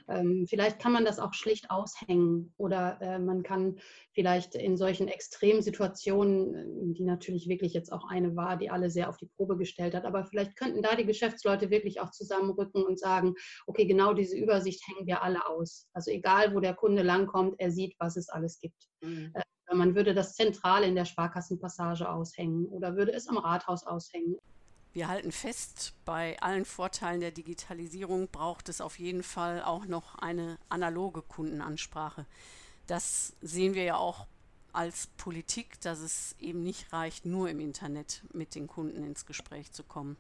ähm, 0.09 0.47
vielleicht 0.49 0.79
kann 0.79 0.93
man 0.93 1.05
das 1.05 1.19
auch 1.19 1.35
schlicht 1.35 1.71
aushängen 1.71 2.53
oder 2.57 3.01
äh, 3.01 3.19
man 3.19 3.43
kann 3.43 3.79
vielleicht 4.13 4.55
in 4.55 4.77
solchen 4.77 5.09
Extremsituationen, 5.09 6.55
äh, 6.55 6.95
die 6.95 7.05
natürlich 7.05 7.49
wirklich 7.49 7.73
jetzt 7.73 7.93
auch 7.93 8.09
eine 8.09 8.37
war, 8.37 8.57
die 8.57 8.71
alle 8.71 8.91
sehr 8.91 9.09
auf 9.09 9.17
die 9.17 9.31
Probe 9.37 9.57
gestellt 9.57 9.95
hat, 9.95 10.05
aber 10.05 10.25
vielleicht 10.25 10.57
könnten 10.57 10.83
da 10.83 10.95
die 10.95 11.07
Geschäftsleute 11.07 11.71
wirklich 11.71 12.01
auch 12.01 12.11
zusammenrücken 12.11 12.85
und 12.85 12.99
sagen, 12.99 13.35
okay, 13.67 13.87
genau 13.87 14.15
diese 14.15 14.37
Übersicht 14.37 14.87
hängen 14.89 15.07
wir 15.07 15.23
alle 15.23 15.47
aus. 15.47 15.89
Also 15.93 16.11
egal, 16.11 16.55
wo 16.55 16.61
der 16.61 16.75
Kunde 16.75 17.03
langkommt, 17.03 17.55
er 17.59 17.71
sieht, 17.71 17.95
was 17.99 18.17
es 18.17 18.29
alles 18.29 18.61
gibt. 18.61 18.89
Mhm. 19.03 19.33
Äh, 19.35 19.43
man 19.75 19.95
würde 19.95 20.15
das 20.15 20.35
zentral 20.35 20.83
in 20.83 20.95
der 20.95 21.05
Sparkassenpassage 21.05 22.09
aushängen 22.09 22.67
oder 22.67 22.97
würde 22.97 23.13
es 23.13 23.29
am 23.29 23.37
Rathaus 23.37 23.87
aushängen. 23.87 24.37
Wir 24.99 25.07
halten 25.07 25.31
fest, 25.31 25.95
bei 26.05 26.37
allen 26.41 26.65
Vorteilen 26.65 27.21
der 27.21 27.31
Digitalisierung 27.31 28.27
braucht 28.33 28.69
es 28.69 28.81
auf 28.81 28.99
jeden 28.99 29.23
Fall 29.23 29.63
auch 29.63 29.85
noch 29.85 30.17
eine 30.17 30.59
analoge 30.71 31.23
Kundenansprache. 31.23 32.27
Das 32.89 33.33
sehen 33.41 33.75
wir 33.75 33.85
ja 33.85 33.97
auch 33.97 34.27
als 34.73 35.07
Politik, 35.17 35.81
dass 35.83 36.01
es 36.01 36.35
eben 36.41 36.65
nicht 36.65 36.93
reicht, 36.93 37.27
nur 37.27 37.49
im 37.49 37.61
Internet 37.61 38.25
mit 38.33 38.57
den 38.57 38.67
Kunden 38.67 39.05
ins 39.05 39.25
Gespräch 39.25 39.71
zu 39.71 39.85
kommen. 39.85 40.17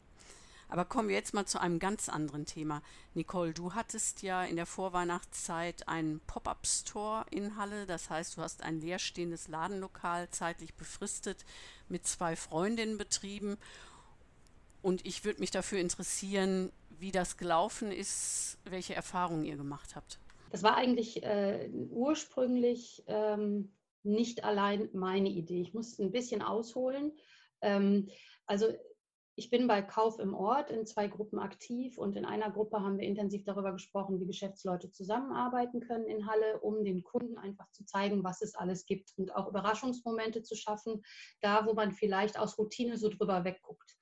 Aber 0.68 0.84
kommen 0.84 1.08
wir 1.08 1.16
jetzt 1.16 1.34
mal 1.34 1.46
zu 1.46 1.60
einem 1.60 1.80
ganz 1.80 2.08
anderen 2.08 2.46
Thema. 2.46 2.80
Nicole, 3.14 3.54
du 3.54 3.74
hattest 3.74 4.22
ja 4.22 4.44
in 4.44 4.54
der 4.54 4.66
Vorweihnachtszeit 4.66 5.88
einen 5.88 6.20
Pop-up-Store 6.20 7.24
in 7.30 7.56
Halle. 7.56 7.86
Das 7.86 8.10
heißt, 8.10 8.36
du 8.36 8.42
hast 8.42 8.62
ein 8.62 8.80
leerstehendes 8.80 9.48
Ladenlokal 9.48 10.30
zeitlich 10.30 10.74
befristet 10.74 11.44
mit 11.88 12.06
zwei 12.06 12.36
Freundinnen 12.36 12.96
betrieben 12.96 13.56
und 14.82 15.04
ich 15.06 15.24
würde 15.24 15.40
mich 15.40 15.50
dafür 15.50 15.78
interessieren, 15.80 16.70
wie 16.98 17.12
das 17.12 17.36
gelaufen 17.36 17.92
ist, 17.92 18.58
welche 18.64 18.94
Erfahrungen 18.94 19.44
ihr 19.44 19.56
gemacht 19.56 19.96
habt. 19.96 20.18
Das 20.50 20.62
war 20.62 20.76
eigentlich 20.76 21.22
äh, 21.22 21.68
ursprünglich 21.90 23.04
ähm, 23.06 23.72
nicht 24.02 24.44
allein 24.44 24.88
meine 24.92 25.28
Idee. 25.28 25.60
Ich 25.60 25.74
musste 25.74 26.02
ein 26.02 26.10
bisschen 26.10 26.42
ausholen. 26.42 27.12
Ähm, 27.60 28.08
also 28.46 28.68
ich 29.38 29.50
bin 29.50 29.68
bei 29.68 29.82
Kauf 29.82 30.18
im 30.18 30.34
Ort 30.34 30.70
in 30.70 30.84
zwei 30.84 31.06
Gruppen 31.06 31.38
aktiv 31.38 31.96
und 31.96 32.16
in 32.16 32.24
einer 32.24 32.50
Gruppe 32.50 32.80
haben 32.80 32.98
wir 32.98 33.06
intensiv 33.06 33.44
darüber 33.44 33.70
gesprochen, 33.72 34.18
wie 34.18 34.26
Geschäftsleute 34.26 34.90
zusammenarbeiten 34.90 35.80
können 35.80 36.06
in 36.06 36.26
Halle, 36.26 36.58
um 36.60 36.82
den 36.82 37.04
Kunden 37.04 37.38
einfach 37.38 37.70
zu 37.70 37.84
zeigen, 37.84 38.24
was 38.24 38.42
es 38.42 38.56
alles 38.56 38.84
gibt 38.84 39.12
und 39.16 39.36
auch 39.36 39.48
Überraschungsmomente 39.48 40.42
zu 40.42 40.56
schaffen, 40.56 41.04
da 41.40 41.66
wo 41.66 41.74
man 41.74 41.92
vielleicht 41.92 42.36
aus 42.36 42.58
Routine 42.58 42.96
so 42.96 43.10
drüber 43.10 43.44
wegguckt 43.44 43.97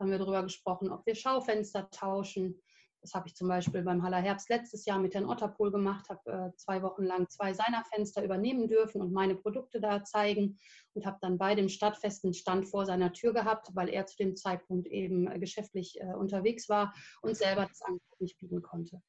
haben 0.00 0.10
wir 0.10 0.18
darüber 0.18 0.42
gesprochen, 0.42 0.90
ob 0.90 1.04
wir 1.06 1.14
Schaufenster 1.14 1.88
tauschen, 1.90 2.60
Das 3.02 3.14
habe 3.14 3.28
ich 3.28 3.34
zum 3.34 3.48
Beispiel 3.48 3.82
beim 3.82 4.02
Haller 4.02 4.20
Herbst 4.20 4.50
letztes 4.50 4.84
Jahr 4.84 4.98
mit 4.98 5.14
Herrn 5.14 5.24
Otterpohl 5.24 5.70
gemacht, 5.70 6.08
habe 6.10 6.30
äh, 6.30 6.56
zwei 6.56 6.82
Wochen 6.82 7.04
lang 7.04 7.28
zwei 7.28 7.54
seiner 7.54 7.82
Fenster 7.84 8.22
übernehmen 8.22 8.68
dürfen 8.68 9.00
und 9.00 9.12
meine 9.12 9.34
Produkte 9.34 9.80
da 9.80 10.04
zeigen 10.04 10.58
und 10.94 11.06
habe 11.06 11.18
dann 11.20 11.38
bei 11.38 11.54
dem 11.54 11.68
Stadtfesten 11.68 12.34
Stand 12.34 12.68
vor 12.68 12.84
seiner 12.84 13.12
Tür 13.12 13.32
gehabt, 13.32 13.70
weil 13.74 13.88
er 13.88 14.06
zu 14.06 14.16
dem 14.16 14.36
Zeitpunkt 14.36 14.86
eben 14.88 15.30
äh, 15.30 15.38
geschäftlich 15.38 15.98
äh, 16.00 16.14
unterwegs 16.14 16.68
war 16.68 16.92
und 17.22 17.36
selber 17.36 17.66
das 17.66 17.80
Angebot 17.82 18.20
nicht 18.20 18.38
bieten 18.38 18.60
konnte. 18.60 19.00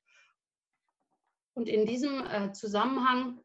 Und 1.54 1.68
in 1.68 1.86
diesem 1.86 2.26
äh, 2.26 2.54
Zusammenhang 2.54 3.42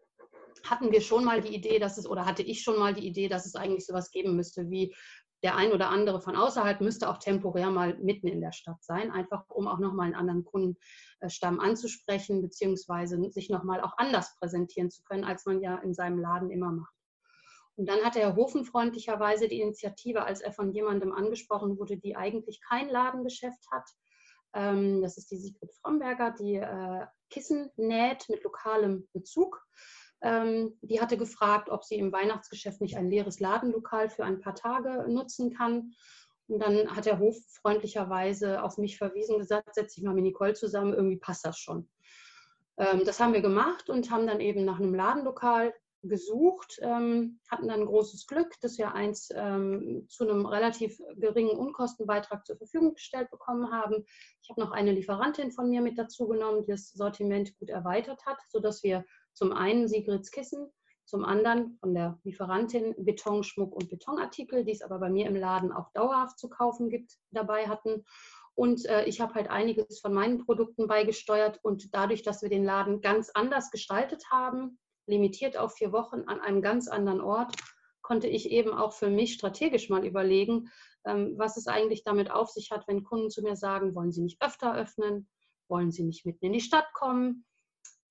hatten 0.65 0.93
wir 0.93 1.01
schon 1.01 1.25
mal 1.25 1.41
die 1.41 1.55
Idee, 1.55 1.79
dass 1.79 1.99
es, 1.99 2.07
oder 2.07 2.25
hatte 2.25 2.43
ich 2.43 2.63
schon 2.63 2.79
mal 2.79 2.95
die 2.95 3.07
Idee, 3.07 3.29
dass 3.29 3.47
es 3.47 3.57
eigentlich 3.57 3.85
sowas 3.85 4.11
geben 4.11 4.37
müsste 4.37 4.71
wie 4.71 4.95
der 5.43 5.57
ein 5.57 5.73
oder 5.73 5.91
andere 5.91 6.21
von 6.21 6.37
außerhalb 6.37 6.81
müsste 6.81 7.09
auch 7.09 7.19
temporär 7.19 7.71
mal 7.71 7.97
mitten 7.99 8.27
in 8.27 8.41
der 8.41 8.53
Stadt 8.53 8.83
sein, 8.83 9.11
einfach 9.11 9.45
um 9.49 9.69
auch 9.69 9.79
nochmal 9.79 10.07
einen 10.07 10.15
anderen 10.15 10.45
Kundenstamm 10.45 11.61
anzusprechen, 11.61 12.43
beziehungsweise 12.43 13.31
sich 13.31 13.51
nochmal 13.51 13.81
auch 13.81 13.99
anders 13.99 14.37
präsentieren 14.39 14.91
zu 14.91 15.03
können, 15.05 15.25
als 15.25 15.45
man 15.45 15.61
ja 15.61 15.77
in 15.77 15.95
seinem 15.95 16.19
Laden 16.19 16.51
immer 16.51 16.73
macht. 16.73 16.95
Und 17.77 17.89
dann 17.89 18.03
hatte 18.03 18.21
Herr 18.21 18.37
Hofen 18.37 18.65
freundlicherweise 18.65 19.49
die 19.49 19.61
Initiative, 19.61 20.25
als 20.25 20.41
er 20.41 20.53
von 20.53 20.73
jemandem 20.73 21.13
angesprochen 21.13 21.79
wurde, 21.79 21.99
die 21.99 22.17
eigentlich 22.17 22.61
kein 22.67 22.89
Ladengeschäft 22.89 23.71
hat. 23.71 23.89
Ähm, 24.55 25.03
das 25.03 25.19
ist 25.19 25.31
die 25.31 25.37
Sigrid 25.37 25.71
Fromberger, 25.83 26.31
die 26.31 26.55
äh, 26.55 27.07
Kissen 27.29 27.71
näht 27.77 28.27
mit 28.31 28.43
lokalem 28.43 29.07
Bezug 29.13 29.63
die 30.23 31.01
hatte 31.01 31.17
gefragt, 31.19 31.69
ob 31.69 31.85
sie 31.85 31.97
im 31.97 32.11
Weihnachtsgeschäft 32.11 32.81
nicht 32.81 32.97
ein 32.97 33.11
leeres 33.11 33.39
Ladenlokal 33.39 34.09
für 34.09 34.25
ein 34.25 34.41
paar 34.41 34.55
Tage 34.55 35.05
nutzen 35.09 35.55
kann. 35.55 35.93
Und 36.49 36.61
dann 36.61 36.95
hat 36.95 37.07
der 37.07 37.19
Hof 37.19 37.37
freundlicherweise 37.61 38.63
auf 38.63 38.79
mich 38.79 38.99
verwiesen, 38.99 39.39
gesagt, 39.39 39.75
setze 39.75 39.99
ich 39.99 40.05
mal 40.05 40.15
mit 40.15 40.25
Nicole 40.25 40.55
zusammen, 40.55 40.95
irgendwie 40.95 41.19
passt 41.19 41.45
das 41.45 41.59
schon. 41.59 41.89
Ähm, 42.77 43.03
das 43.05 43.21
haben 43.21 43.33
wir 43.33 43.41
gemacht 43.41 43.91
und 43.91 44.11
haben 44.11 44.27
dann 44.27 44.41
eben 44.41 44.65
nach 44.65 44.79
einem 44.79 44.95
Ladenlokal 44.95 45.75
gesucht, 46.03 46.79
ähm, 46.83 47.41
hatten 47.51 47.69
dann 47.69 47.87
großes 47.87 48.27
Glück, 48.29 48.53
dass 48.61 48.79
wir 48.79 48.95
eins 48.95 49.31
ähm, 49.35 50.07
zu 50.09 50.29
einem 50.29 50.47
relativ 50.47 51.01
geringen 51.17 51.57
Unkostenbeitrag 51.57 52.47
zur 52.47 52.57
Verfügung 52.57 52.95
gestellt 52.95 53.31
bekommen 53.31 53.73
haben. 53.73 54.05
Ich 54.43 54.51
habe 54.51 54.61
noch 54.61 54.71
eine 54.71 54.93
Lieferantin 54.93 55.51
von 55.51 55.69
mir 55.69 55.81
mit 55.81 55.99
dazu 55.99 56.29
genommen, 56.29 56.65
die 56.65 56.73
das 56.73 56.93
Sortiment 56.93 57.59
gut 57.59 57.71
erweitert 57.71 58.25
hat, 58.25 58.39
sodass 58.51 58.85
wir 58.85 59.05
zum 59.37 59.53
einen 59.53 59.87
Sigrids 59.87 60.31
Kissen, 60.31 60.73
zum 61.05 61.25
anderen 61.25 61.77
von 61.79 61.95
der 61.95 62.19
Lieferantin 62.25 62.95
Beton, 62.99 63.45
Schmuck 63.45 63.75
und 63.75 63.91
Betonartikel, 63.91 64.65
die 64.65 64.73
es 64.73 64.83
aber 64.83 64.99
bei 64.99 65.11
mir 65.11 65.27
im 65.27 65.37
Laden 65.37 65.71
auch 65.71 65.93
dauerhaft 65.93 66.39
zu 66.39 66.49
kaufen 66.49 66.89
gibt, 66.89 67.13
dabei 67.31 67.69
hatten. 67.69 68.05
Und 68.55 68.87
äh, 68.87 69.05
ich 69.05 69.21
habe 69.21 69.35
halt 69.35 69.49
einiges 69.49 70.01
von 70.01 70.15
meinen 70.15 70.45
Produkten 70.45 70.89
beigesteuert 70.89 71.61
und 71.63 71.95
dadurch, 71.95 72.23
dass 72.23 72.43
wir 72.43 72.49
den 72.49 72.65
Laden 72.65 73.03
ganz 73.03 73.31
anders 73.35 73.71
gestaltet 73.71 74.25
haben, 74.31 74.79
limitiert 75.07 75.59
auf 75.59 75.75
vier 75.75 75.93
Wochen 75.93 76.23
an 76.27 76.41
einem 76.41 76.63
ganz 76.63 76.89
anderen 76.89 77.21
Ort, 77.21 77.55
konnte 78.01 78.29
ich 78.29 78.51
eben 78.51 78.73
auch 78.73 78.95
für 78.95 79.11
mich 79.11 79.35
strategisch 79.35 79.91
mal 79.91 80.07
überlegen, 80.07 80.71
ähm, 81.05 81.35
was 81.37 81.59
es 81.59 81.67
eigentlich 81.67 82.05
damit 82.05 82.31
auf 82.31 82.49
sich 82.51 82.71
hat, 82.71 82.89
wenn 82.89 83.05
Kunden 83.05 83.31
zu 83.31 83.43
mir 83.43 83.57
sagen, 83.57 83.95
wollen 83.95 84.13
sie 84.13 84.23
nicht 84.23 84.43
öfter 84.43 84.75
öffnen, 84.75 85.29
wollen 85.69 85.93
sie 85.93 86.05
nicht 86.05 86.25
mitten 86.25 86.47
in 86.47 86.53
die 86.55 86.61
Stadt 86.61 86.87
kommen, 86.95 87.45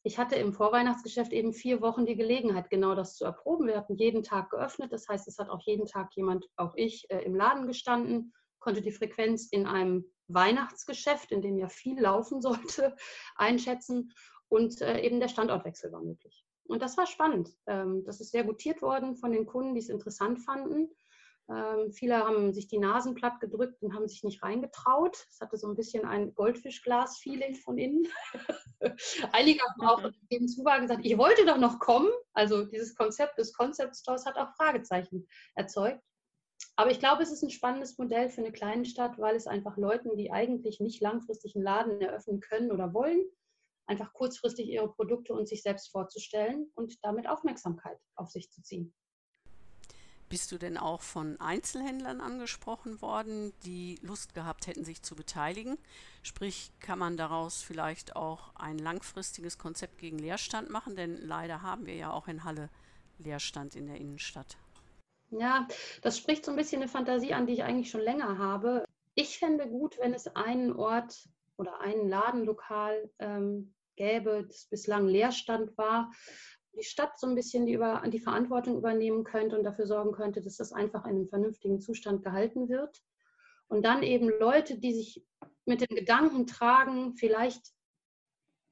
ich 0.06 0.20
hatte 0.20 0.36
im 0.36 0.54
Vorweihnachtsgeschäft 0.54 1.34
eben 1.34 1.52
vier 1.52 1.82
Wochen 1.82 2.06
die 2.06 2.16
Gelegenheit, 2.16 2.70
genau 2.70 2.94
das 2.94 3.16
zu 3.16 3.26
erproben. 3.26 3.66
Wir 3.66 3.76
hatten 3.76 3.96
jeden 3.96 4.22
Tag 4.22 4.52
geöffnet. 4.52 4.94
Das 4.94 5.08
heißt, 5.10 5.28
es 5.28 5.40
hat 5.40 5.50
auch 5.50 5.62
jeden 5.64 5.88
Tag 5.88 6.16
jemand, 6.16 6.46
auch 6.58 6.76
ich, 6.76 7.10
äh, 7.10 7.24
im 7.24 7.34
Laden 7.34 7.66
gestanden, 7.66 8.32
konnte 8.60 8.84
die 8.84 8.92
Frequenz 8.92 9.48
in 9.50 9.66
einem 9.66 10.06
Weihnachtsgeschäft, 10.28 11.32
in 11.32 11.42
dem 11.42 11.58
ja 11.58 11.70
viel 11.70 12.00
laufen 12.00 12.40
sollte, 12.42 12.96
einschätzen. 13.36 14.14
Und 14.48 14.80
äh, 14.82 15.02
eben 15.02 15.20
der 15.20 15.28
Standortwechsel 15.28 15.92
war 15.92 16.04
möglich. 16.04 16.46
Und 16.68 16.84
das 16.84 16.98
war 16.98 17.08
spannend. 17.08 17.50
Ähm, 17.66 18.04
das 18.06 18.22
ist 18.22 18.32
sehr 18.32 18.44
gutiert 18.44 18.84
worden 18.84 19.16
von 19.16 19.32
den 19.32 19.48
Kunden, 19.48 19.74
die 19.74 19.82
es 19.82 19.90
interessant 19.90 20.40
fanden. 20.40 20.92
Ähm, 21.48 21.92
viele 21.92 22.18
haben 22.18 22.54
sich 22.54 22.68
die 22.68 22.80
Nasen 22.80 23.14
platt 23.14 23.40
gedrückt 23.40 23.82
und 23.84 23.94
haben 23.94 24.08
sich 24.08 24.24
nicht 24.24 24.42
reingetraut. 24.42 25.28
Es 25.30 25.40
hatte 25.40 25.58
so 25.58 25.68
ein 25.68 25.76
bisschen 25.76 26.06
ein 26.06 26.34
Goldfischglas-Feeling 26.34 27.56
von 27.56 27.78
innen. 27.78 28.08
Einige 29.32 29.62
haben 29.64 29.88
auch 29.88 30.12
dem 30.32 30.48
Zuwagen 30.48 30.88
gesagt, 30.88 31.06
ich 31.06 31.18
wollte 31.18 31.46
doch 31.46 31.58
noch 31.58 31.80
kommen. 31.80 32.10
Also 32.34 32.66
dieses 32.66 32.96
Konzept 32.96 33.38
des 33.38 33.54
Concept 33.54 33.96
Stores 33.96 34.26
hat 34.26 34.38
auch 34.38 34.56
Fragezeichen 34.56 35.28
erzeugt. 35.54 36.02
Aber 36.78 36.90
ich 36.90 37.00
glaube, 37.00 37.24
es 37.24 37.32
ist 37.32 37.44
ein 37.44 37.52
spannendes 37.52 37.98
Modell 37.98 38.30
für 38.30 38.42
eine 38.42 38.52
kleine 38.52 38.86
Stadt, 38.86 39.18
weil 39.20 39.36
es 39.36 39.48
einfach 39.48 39.78
Leuten, 39.78 40.18
die 40.18 40.32
eigentlich 40.32 40.80
nicht 40.80 41.02
langfristig 41.02 41.56
einen 41.56 41.64
Laden 41.64 42.02
eröffnen 42.02 42.40
können 42.40 42.72
oder 42.72 42.94
wollen, 42.94 43.24
einfach 43.88 44.14
kurzfristig 44.14 44.68
ihre 44.68 44.92
Produkte 44.92 45.34
und 45.34 45.48
sich 45.48 45.62
selbst 45.62 45.92
vorzustellen 45.92 46.72
und 46.76 46.98
damit 47.04 47.30
Aufmerksamkeit 47.30 48.00
auf 48.16 48.30
sich 48.30 48.52
zu 48.52 48.62
ziehen. 48.62 48.94
Bist 50.28 50.52
du 50.52 50.58
denn 50.58 50.78
auch 50.78 51.02
von 51.02 51.40
Einzelhändlern 51.40 52.20
angesprochen 52.20 53.02
worden, 53.02 53.54
die 53.64 54.00
Lust 54.02 54.34
gehabt 54.34 54.66
hätten, 54.66 54.84
sich 54.84 55.04
zu 55.04 55.16
beteiligen? 55.16 55.78
Sprich, 56.24 56.72
kann 56.80 56.98
man 56.98 57.16
daraus 57.16 57.62
vielleicht 57.62 58.16
auch 58.16 58.56
ein 58.56 58.80
langfristiges 58.80 59.60
Konzept 59.60 60.00
gegen 60.00 60.18
Leerstand 60.18 60.72
machen? 60.72 60.96
Denn 60.96 61.16
leider 61.22 61.62
haben 61.62 61.86
wir 61.86 61.96
ja 61.96 62.12
auch 62.12 62.28
in 62.28 62.44
Halle 62.44 62.70
Leerstand 63.20 63.76
in 63.76 63.86
der 63.88 63.98
Innenstadt. 63.98 64.58
Ja, 65.30 65.68
das 66.02 66.18
spricht 66.18 66.46
so 66.46 66.52
ein 66.52 66.58
bisschen 66.58 66.82
eine 66.82 66.90
Fantasie 66.90 67.34
an, 67.34 67.46
die 67.46 67.54
ich 67.54 67.64
eigentlich 67.64 67.90
schon 67.92 68.02
länger 68.02 68.38
habe. 68.38 68.86
Ich 69.14 69.38
fände 69.38 69.68
gut, 69.68 69.98
wenn 70.00 70.14
es 70.14 70.28
einen 70.36 70.74
Ort 70.74 71.30
oder 71.58 71.82
ein 71.82 72.10
Ladenlokal 72.10 73.10
ähm, 73.20 73.74
gäbe, 73.96 74.46
das 74.48 74.66
bislang 74.66 75.08
Leerstand 75.08 75.78
war, 75.78 76.12
die 76.76 76.84
Stadt 76.84 77.20
so 77.20 77.28
ein 77.28 77.36
bisschen 77.36 77.66
die, 77.66 77.74
über, 77.74 78.04
die 78.08 78.20
Verantwortung 78.20 78.78
übernehmen 78.78 79.24
könnte 79.24 79.58
und 79.58 79.64
dafür 79.64 79.88
sorgen 79.88 80.12
könnte, 80.12 80.42
dass 80.42 80.58
das 80.58 80.74
einfach 80.74 81.06
in 81.06 81.12
einem 81.12 81.28
vernünftigen 81.28 81.82
Zustand 81.82 82.24
gehalten 82.24 82.70
wird. 82.70 83.02
Und 83.68 83.84
dann 83.84 84.04
eben 84.04 84.30
Leute, 84.40 84.78
die 84.78 84.94
sich 84.94 85.26
mit 85.66 85.82
dem 85.82 85.96
Gedanken 85.96 86.46
tragen, 86.46 87.16
vielleicht 87.16 87.74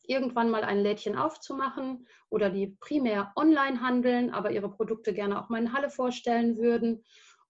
irgendwann 0.05 0.49
mal 0.49 0.63
ein 0.63 0.79
Lädchen 0.79 1.17
aufzumachen 1.17 2.07
oder 2.29 2.49
die 2.49 2.77
primär 2.79 3.31
online 3.35 3.81
handeln, 3.81 4.31
aber 4.31 4.51
ihre 4.51 4.69
Produkte 4.69 5.13
gerne 5.13 5.41
auch 5.41 5.49
mal 5.49 5.61
in 5.61 5.73
Halle 5.73 5.89
vorstellen 5.89 6.57
würden. 6.57 7.03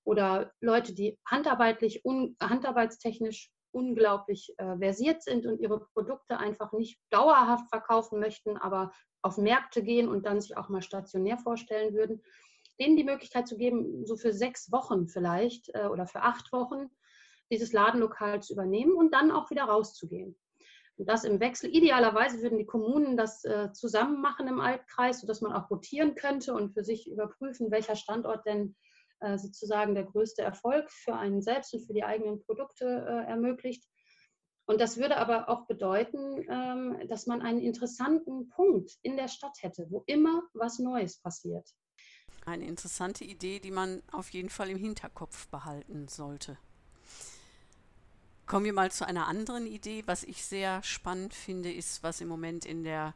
Oder 0.04 0.54
Leute, 0.60 0.94
die 0.94 1.18
handarbeitlich, 1.26 2.04
handarbeitstechnisch 2.40 3.52
unglaublich 3.74 4.54
äh, 4.58 4.78
versiert 4.78 5.24
sind 5.24 5.46
und 5.46 5.60
ihre 5.60 5.80
Produkte 5.80 6.38
einfach 6.38 6.72
nicht 6.74 7.00
dauerhaft 7.10 7.70
verkaufen 7.70 8.20
möchten, 8.20 8.58
aber 8.58 8.92
auf 9.22 9.38
Märkte 9.38 9.84
gehen 9.84 10.08
und 10.08 10.26
dann 10.26 10.42
sich 10.42 10.58
auch 10.58 10.70
mal 10.70 10.82
stationär 10.82 11.38
vorstellen 11.38 11.94
würden, 11.94 12.22
denen 12.80 12.98
die 12.98 13.04
Möglichkeit 13.04 13.48
zu 13.48 13.58
geben, 13.58 14.06
so 14.06 14.16
für 14.16 14.34
sechs 14.34 14.72
Wochen 14.72 15.08
vielleicht 15.08 15.70
äh, 15.74 15.88
oder 15.88 16.08
für 16.08 16.22
acht 16.22 16.52
Wochen 16.52 16.90
dieses 17.52 17.74
Ladenlokal 17.74 18.42
zu 18.42 18.54
übernehmen 18.54 18.94
und 18.94 19.14
dann 19.14 19.32
auch 19.32 19.50
wieder 19.50 19.64
rauszugehen. 19.64 20.38
Und 20.98 21.10
das 21.10 21.24
im 21.24 21.40
Wechsel. 21.40 21.74
Idealerweise 21.76 22.42
würden 22.42 22.60
die 22.60 22.66
Kommunen 22.66 23.18
das 23.18 23.44
äh, 23.46 23.72
zusammen 23.74 24.22
machen 24.22 24.48
im 24.48 24.60
Altkreis, 24.60 25.22
sodass 25.22 25.42
man 25.42 25.52
auch 25.52 25.70
rotieren 25.70 26.16
könnte 26.16 26.54
und 26.54 26.74
für 26.74 26.84
sich 26.84 27.10
überprüfen, 27.10 27.72
welcher 27.72 27.96
Standort 27.96 28.46
denn 28.46 28.76
sozusagen 29.38 29.96
der 29.96 30.06
größte 30.06 30.42
Erfolg 30.42 30.92
für 30.92 31.16
einen 31.16 31.42
selbst 31.42 31.74
und 31.74 31.86
für 31.86 31.94
die 31.94 32.04
eigenen 32.04 32.42
Produkte 32.44 32.86
äh, 32.86 33.30
ermöglicht. 33.30 33.84
Und 34.66 34.80
das 34.80 34.98
würde 34.98 35.18
aber 35.18 35.50
auch 35.50 35.68
bedeuten, 35.68 36.46
ähm, 36.50 37.08
dass 37.10 37.28
man 37.28 37.42
einen 37.42 37.60
interessanten 37.60 38.50
Punkt 38.50 38.92
in 39.02 39.18
der 39.18 39.28
Stadt 39.28 39.58
hätte, 39.62 39.88
wo 39.90 40.04
immer 40.06 40.44
was 40.54 40.80
Neues 40.80 41.20
passiert. 41.20 41.68
Eine 42.46 42.66
interessante 42.66 43.24
Idee, 43.24 43.60
die 43.60 43.72
man 43.72 44.02
auf 44.12 44.30
jeden 44.30 44.50
Fall 44.50 44.70
im 44.70 44.78
Hinterkopf 44.78 45.48
behalten 45.48 46.08
sollte. 46.08 46.58
Kommen 48.46 48.66
wir 48.66 48.74
mal 48.74 48.92
zu 48.92 49.06
einer 49.08 49.28
anderen 49.28 49.66
Idee. 49.66 50.04
Was 50.06 50.24
ich 50.24 50.44
sehr 50.44 50.84
spannend 50.84 51.34
finde, 51.34 51.72
ist, 51.72 52.04
was 52.04 52.20
im 52.20 52.28
Moment 52.28 52.66
in 52.66 52.84
der 52.84 53.14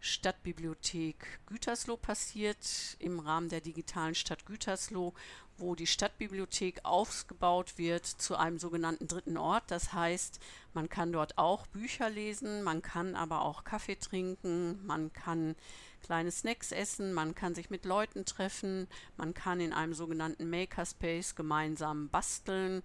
Stadtbibliothek 0.00 1.40
Gütersloh 1.46 1.96
passiert, 1.96 2.96
im 2.98 3.20
Rahmen 3.20 3.48
der 3.48 3.60
digitalen 3.60 4.14
Stadt 4.14 4.46
Gütersloh, 4.46 5.14
wo 5.58 5.74
die 5.74 5.86
Stadtbibliothek 5.86 6.80
ausgebaut 6.84 7.76
wird 7.76 8.06
zu 8.06 8.36
einem 8.36 8.58
sogenannten 8.58 9.06
dritten 9.06 9.36
Ort. 9.36 9.64
Das 9.68 9.92
heißt, 9.92 10.40
man 10.72 10.88
kann 10.88 11.12
dort 11.12 11.36
auch 11.36 11.66
Bücher 11.66 12.08
lesen, 12.08 12.62
man 12.62 12.80
kann 12.80 13.14
aber 13.14 13.42
auch 13.42 13.64
Kaffee 13.64 13.96
trinken, 13.96 14.84
man 14.86 15.12
kann 15.12 15.54
kleine 16.02 16.30
Snacks 16.30 16.72
essen, 16.72 17.12
man 17.12 17.34
kann 17.34 17.54
sich 17.54 17.68
mit 17.68 17.84
Leuten 17.84 18.24
treffen, 18.24 18.88
man 19.18 19.34
kann 19.34 19.60
in 19.60 19.74
einem 19.74 19.92
sogenannten 19.92 20.48
Makerspace 20.48 21.34
gemeinsam 21.34 22.08
basteln 22.08 22.82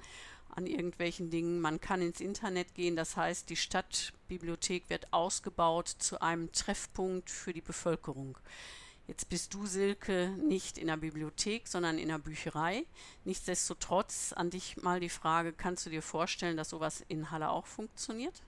an 0.56 0.68
irgendwelchen 0.68 1.30
Dingen, 1.30 1.60
man 1.60 1.82
kann 1.82 2.02
ins 2.02 2.22
Internet 2.22 2.74
gehen, 2.74 2.96
das 2.96 3.18
heißt, 3.18 3.50
die 3.50 3.56
Stadtbibliothek 3.56 4.90
wird 4.90 5.12
ausgebaut 5.12 5.88
zu 5.88 6.22
einem 6.22 6.52
Treffpunkt 6.52 7.30
für 7.30 7.54
die 7.54 7.62
Bevölkerung. 7.62 8.38
Jetzt 9.08 9.30
bist 9.30 9.54
du, 9.54 9.66
Silke, 9.66 10.30
nicht 10.30 10.78
in 10.78 10.88
der 10.88 10.98
Bibliothek, 10.98 11.68
sondern 11.68 12.00
in 12.00 12.08
der 12.08 12.18
Bücherei. 12.18 12.86
Nichtsdestotrotz 13.24 14.34
an 14.34 14.50
dich 14.50 14.78
mal 14.82 15.00
die 15.00 15.10
Frage, 15.10 15.54
kannst 15.54 15.86
du 15.86 15.92
dir 15.92 16.02
vorstellen, 16.02 16.58
dass 16.58 16.72
sowas 16.72 17.04
in 17.08 17.30
Halle 17.30 17.52
auch 17.52 17.68
funktioniert? 17.68 18.42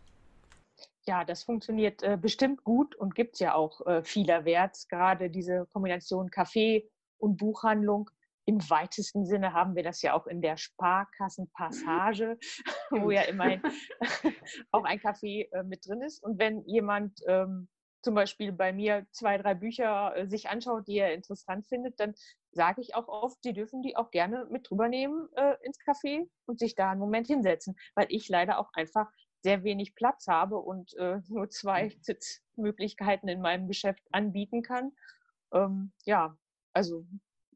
ja, 1.08 1.24
das 1.24 1.43
funktioniert 1.43 2.04
äh, 2.04 2.17
bestimmt 2.22 2.63
gut 2.63 2.93
und 2.96 3.15
gibt 3.15 3.36
es 3.36 3.39
ja 3.39 3.56
auch 3.56 3.86
äh, 3.88 4.04
vielerwärts. 4.04 4.88
Gerade 4.89 5.30
diese 5.30 5.65
Kombination 5.72 6.30
Kaffee 6.30 6.89
und 7.17 7.38
Buchhandlung. 7.38 8.10
Im 8.47 8.69
weitesten 8.69 9.25
Sinne 9.25 9.51
haben 9.51 9.75
wir 9.75 9.83
das 9.83 10.01
ja 10.01 10.13
auch 10.13 10.25
in 10.25 10.41
der 10.41 10.55
Sparkassenpassage, 10.55 12.38
wo 12.91 13.12
ja 13.12 13.23
immerhin 13.23 13.62
auch 14.71 14.86
ein 14.86 14.99
Kaffee 15.01 15.49
äh, 15.51 15.63
mit 15.63 15.86
drin 15.86 16.01
ist. 16.01 16.23
Und 16.23 16.39
wenn 16.39 16.63
jemand 16.63 17.19
ähm, 17.27 17.67
zum 18.01 18.15
Beispiel 18.15 18.53
bei 18.53 18.71
mir 18.71 19.05
zwei, 19.12 19.38
drei 19.38 19.53
Bücher 19.53 20.15
äh, 20.15 20.27
sich 20.29 20.47
anschaut, 20.47 20.88
die 20.88 20.97
er 20.97 21.13
interessant 21.13 21.67
findet, 21.67 21.99
dann 21.99 22.13
sage 22.51 22.79
ich 22.79 22.95
auch 22.95 23.10
oft, 23.10 23.38
sie 23.43 23.51
dürfen 23.51 23.81
die 23.81 23.97
auch 23.97 24.12
gerne 24.12 24.47
mit 24.49 24.69
drüber 24.69 24.88
nehmen 24.88 25.27
äh, 25.36 25.55
ins 25.63 25.79
Café 25.79 26.29
und 26.45 26.57
sich 26.57 26.73
da 26.73 26.91
einen 26.91 27.01
Moment 27.01 27.27
hinsetzen, 27.27 27.75
weil 27.95 28.07
ich 28.10 28.29
leider 28.29 28.60
auch 28.60 28.69
einfach 28.71 29.12
sehr 29.43 29.65
wenig 29.65 29.93
Platz 29.93 30.27
habe 30.27 30.57
und 30.57 30.95
äh, 30.95 31.19
nur 31.27 31.49
zwei 31.49 31.88
mhm. 31.88 31.99
Sitzmöglichkeiten 31.99 33.27
in 33.27 33.41
meinem 33.41 33.67
Geschäft 33.67 34.03
anbieten 34.13 34.62
kann. 34.62 34.93
Ähm, 35.51 35.91
ja, 36.05 36.38
also 36.71 37.05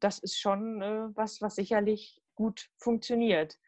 das 0.02 0.18
ist 0.18 0.38
schon 0.38 0.82
äh, 0.82 1.08
was, 1.14 1.40
was 1.40 1.54
sicherlich 1.54 2.20
gut 2.34 2.70
funktioniert. 2.76 3.58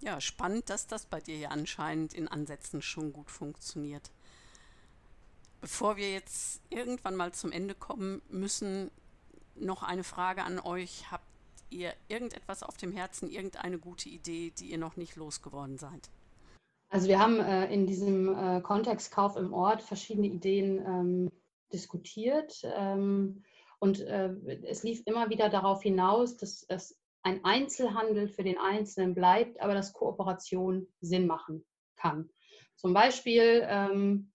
Ja, 0.00 0.20
spannend, 0.20 0.68
dass 0.70 0.86
das 0.86 1.06
bei 1.06 1.20
dir 1.20 1.36
ja 1.36 1.50
anscheinend 1.50 2.14
in 2.14 2.28
Ansätzen 2.28 2.82
schon 2.82 3.12
gut 3.12 3.30
funktioniert. 3.30 4.10
Bevor 5.60 5.96
wir 5.96 6.12
jetzt 6.12 6.60
irgendwann 6.70 7.14
mal 7.14 7.32
zum 7.32 7.52
Ende 7.52 7.74
kommen 7.74 8.20
müssen, 8.28 8.90
noch 9.54 9.84
eine 9.84 10.02
Frage 10.02 10.42
an 10.42 10.58
euch. 10.58 11.10
Habt 11.12 11.24
ihr 11.70 11.94
irgendetwas 12.08 12.62
auf 12.64 12.76
dem 12.76 12.92
Herzen, 12.92 13.30
irgendeine 13.30 13.78
gute 13.78 14.08
Idee, 14.08 14.52
die 14.58 14.66
ihr 14.66 14.78
noch 14.78 14.96
nicht 14.96 15.14
losgeworden 15.16 15.78
seid? 15.78 16.10
Also 16.88 17.08
wir 17.08 17.18
haben 17.18 17.40
äh, 17.40 17.72
in 17.72 17.86
diesem 17.86 18.36
äh, 18.36 18.60
Kontext 18.60 19.12
Kauf 19.12 19.36
im 19.36 19.54
Ort 19.54 19.82
verschiedene 19.82 20.26
Ideen 20.26 20.78
ähm, 20.84 21.30
diskutiert 21.72 22.60
ähm, 22.76 23.44
und 23.82 24.00
äh, 24.00 24.32
es 24.64 24.84
lief 24.84 25.02
immer 25.06 25.28
wieder 25.28 25.48
darauf 25.48 25.82
hinaus, 25.82 26.36
dass 26.36 26.64
es 26.68 26.98
ein 27.24 27.44
Einzelhandel 27.44 28.28
für 28.28 28.44
den 28.44 28.58
Einzelnen 28.58 29.14
bleibt, 29.14 29.60
aber 29.60 29.74
dass 29.74 29.92
Kooperation 29.92 30.86
Sinn 31.00 31.26
machen 31.26 31.64
kann. 31.96 32.30
Zum 32.76 32.94
Beispiel 32.94 33.66
ähm, 33.68 34.32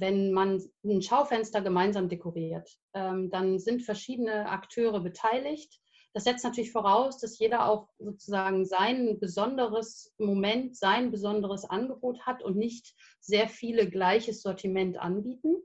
wenn 0.00 0.32
man 0.32 0.62
ein 0.84 1.02
Schaufenster 1.02 1.60
gemeinsam 1.60 2.08
dekoriert, 2.08 2.70
ähm, 2.94 3.30
dann 3.30 3.58
sind 3.58 3.82
verschiedene 3.82 4.48
Akteure 4.48 5.00
beteiligt. 5.00 5.80
Das 6.12 6.24
setzt 6.24 6.44
natürlich 6.44 6.72
voraus, 6.72 7.18
dass 7.18 7.38
jeder 7.38 7.68
auch 7.68 7.88
sozusagen 7.98 8.64
sein 8.64 9.18
besonderes 9.20 10.14
Moment, 10.18 10.76
sein 10.76 11.10
besonderes 11.10 11.64
Angebot 11.64 12.20
hat 12.24 12.42
und 12.42 12.56
nicht 12.56 12.94
sehr 13.20 13.48
viele 13.48 13.88
gleiches 13.88 14.42
Sortiment 14.42 14.98
anbieten. 14.98 15.56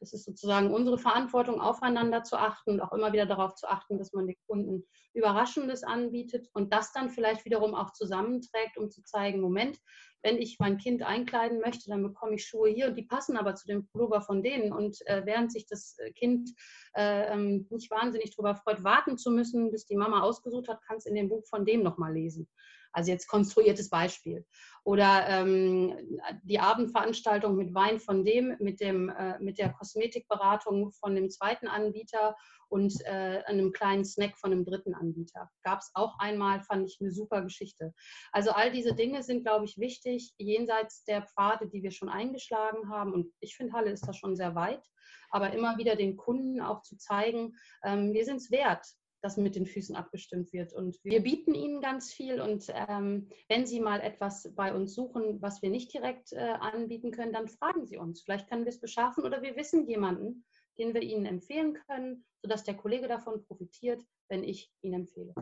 Das 0.00 0.12
ist 0.14 0.24
sozusagen 0.24 0.72
unsere 0.72 0.98
Verantwortung, 0.98 1.60
aufeinander 1.60 2.24
zu 2.24 2.36
achten 2.36 2.70
und 2.70 2.80
auch 2.80 2.92
immer 2.92 3.12
wieder 3.12 3.26
darauf 3.26 3.54
zu 3.54 3.68
achten, 3.68 3.98
dass 3.98 4.12
man 4.12 4.26
den 4.26 4.36
Kunden 4.46 4.84
Überraschendes 5.12 5.82
anbietet 5.82 6.48
und 6.54 6.72
das 6.72 6.92
dann 6.92 7.10
vielleicht 7.10 7.44
wiederum 7.44 7.74
auch 7.74 7.92
zusammenträgt, 7.92 8.78
um 8.78 8.90
zu 8.90 9.02
zeigen, 9.02 9.40
Moment, 9.40 9.78
wenn 10.22 10.38
ich 10.38 10.58
mein 10.58 10.78
Kind 10.78 11.02
einkleiden 11.02 11.60
möchte, 11.60 11.88
dann 11.88 12.02
bekomme 12.02 12.34
ich 12.34 12.46
Schuhe 12.46 12.68
hier 12.68 12.88
und 12.88 12.96
die 12.96 13.04
passen 13.04 13.36
aber 13.36 13.54
zu 13.54 13.66
dem 13.66 13.86
Pullover 13.88 14.20
von 14.20 14.42
denen. 14.42 14.72
Und 14.72 14.98
äh, 15.06 15.22
während 15.24 15.52
sich 15.52 15.66
das 15.66 15.96
äh, 15.98 16.12
Kind 16.12 16.50
äh, 16.94 17.32
ähm, 17.32 17.66
nicht 17.70 17.90
wahnsinnig 17.90 18.34
darüber 18.34 18.54
freut, 18.54 18.84
warten 18.84 19.16
zu 19.16 19.30
müssen, 19.30 19.70
bis 19.70 19.86
die 19.86 19.96
Mama 19.96 20.20
ausgesucht 20.20 20.68
hat, 20.68 20.82
kann 20.82 20.96
es 20.96 21.06
in 21.06 21.14
dem 21.14 21.28
Buch 21.28 21.46
von 21.46 21.64
dem 21.64 21.82
nochmal 21.82 22.12
lesen. 22.12 22.48
Also 22.92 23.10
jetzt 23.10 23.28
konstruiertes 23.28 23.88
Beispiel. 23.90 24.44
Oder 24.84 25.28
ähm, 25.28 25.94
die 26.42 26.58
Abendveranstaltung 26.58 27.56
mit 27.56 27.74
Wein 27.74 28.00
von 28.00 28.24
dem, 28.24 28.56
mit, 28.60 28.80
dem, 28.80 29.10
äh, 29.10 29.38
mit 29.38 29.58
der 29.58 29.72
Kosmetikberatung 29.72 30.92
von 30.92 31.14
dem 31.14 31.28
zweiten 31.30 31.68
Anbieter 31.68 32.34
und 32.70 32.94
äh, 33.04 33.42
einem 33.46 33.72
kleinen 33.72 34.04
Snack 34.04 34.38
von 34.38 34.52
einem 34.52 34.64
dritten 34.64 34.94
Anbieter. 34.94 35.50
Gab 35.64 35.80
es 35.80 35.90
auch 35.94 36.18
einmal, 36.18 36.62
fand 36.62 36.88
ich 36.88 36.98
eine 37.00 37.10
super 37.10 37.42
Geschichte. 37.42 37.92
Also 38.32 38.52
all 38.52 38.70
diese 38.70 38.94
Dinge 38.94 39.22
sind, 39.22 39.44
glaube 39.44 39.64
ich, 39.64 39.76
wichtig, 39.76 40.32
jenseits 40.38 41.04
der 41.04 41.22
Pfade, 41.22 41.68
die 41.68 41.82
wir 41.82 41.90
schon 41.90 42.08
eingeschlagen 42.08 42.88
haben. 42.88 43.12
Und 43.12 43.32
ich 43.40 43.56
finde, 43.56 43.72
Halle 43.72 43.90
ist 43.90 44.06
da 44.06 44.12
schon 44.12 44.36
sehr 44.36 44.54
weit. 44.54 44.82
Aber 45.30 45.52
immer 45.52 45.78
wieder 45.78 45.96
den 45.96 46.16
Kunden 46.16 46.60
auch 46.60 46.82
zu 46.82 46.96
zeigen, 46.96 47.54
ähm, 47.84 48.12
wir 48.12 48.24
sind 48.24 48.36
es 48.36 48.50
wert, 48.50 48.86
das 49.22 49.36
mit 49.36 49.54
den 49.56 49.66
Füßen 49.66 49.96
abgestimmt 49.96 50.52
wird. 50.52 50.72
Und 50.72 50.98
wir 51.04 51.22
bieten 51.22 51.54
ihnen 51.54 51.80
ganz 51.80 52.12
viel. 52.12 52.40
Und 52.40 52.66
ähm, 52.88 53.28
wenn 53.48 53.66
sie 53.66 53.80
mal 53.80 54.00
etwas 54.00 54.52
bei 54.54 54.74
uns 54.74 54.94
suchen, 54.94 55.40
was 55.42 55.62
wir 55.62 55.70
nicht 55.70 55.92
direkt 55.92 56.32
äh, 56.32 56.38
anbieten 56.38 57.10
können, 57.10 57.32
dann 57.32 57.48
fragen 57.48 57.86
sie 57.86 57.96
uns. 57.96 58.22
Vielleicht 58.22 58.48
können 58.48 58.64
wir 58.64 58.70
es 58.70 58.80
beschaffen 58.80 59.24
oder 59.24 59.42
wir 59.42 59.56
wissen 59.56 59.86
jemanden, 59.86 60.44
den 60.78 60.94
wir 60.94 61.02
ihnen 61.02 61.26
empfehlen 61.26 61.78
können, 61.86 62.24
sodass 62.42 62.64
der 62.64 62.74
Kollege 62.74 63.08
davon 63.08 63.44
profitiert, 63.44 64.02
wenn 64.28 64.42
ich 64.42 64.72
ihn 64.82 64.94
empfehle. 64.94 65.34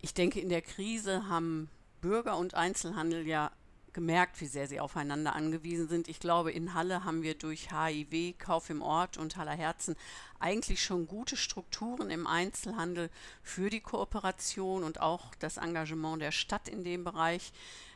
Ich 0.00 0.14
denke, 0.14 0.40
in 0.40 0.48
der 0.48 0.62
Krise 0.62 1.28
haben 1.28 1.68
Bürger 2.00 2.36
und 2.36 2.54
Einzelhandel 2.54 3.26
ja 3.26 3.52
gemerkt, 3.92 4.40
wie 4.40 4.46
sehr 4.46 4.66
sie 4.66 4.80
aufeinander 4.80 5.34
angewiesen 5.34 5.88
sind. 5.88 6.08
Ich 6.08 6.20
glaube, 6.20 6.52
in 6.52 6.74
Halle 6.74 7.04
haben 7.04 7.22
wir 7.22 7.34
durch 7.34 7.70
HIW, 7.70 8.32
Kauf 8.34 8.70
im 8.70 8.82
Ort 8.82 9.18
und 9.18 9.36
Haller 9.36 9.56
Herzen 9.56 9.96
eigentlich 10.38 10.82
schon 10.82 11.06
gute 11.06 11.36
Strukturen 11.36 12.10
im 12.10 12.26
Einzelhandel 12.26 13.10
für 13.42 13.70
die 13.70 13.80
Kooperation 13.80 14.82
und 14.82 15.00
auch 15.00 15.34
das 15.36 15.56
Engagement 15.56 16.22
der 16.22 16.32
Stadt 16.32 16.68
in 16.68 16.84
dem 16.84 17.04
Bereich 17.04 17.52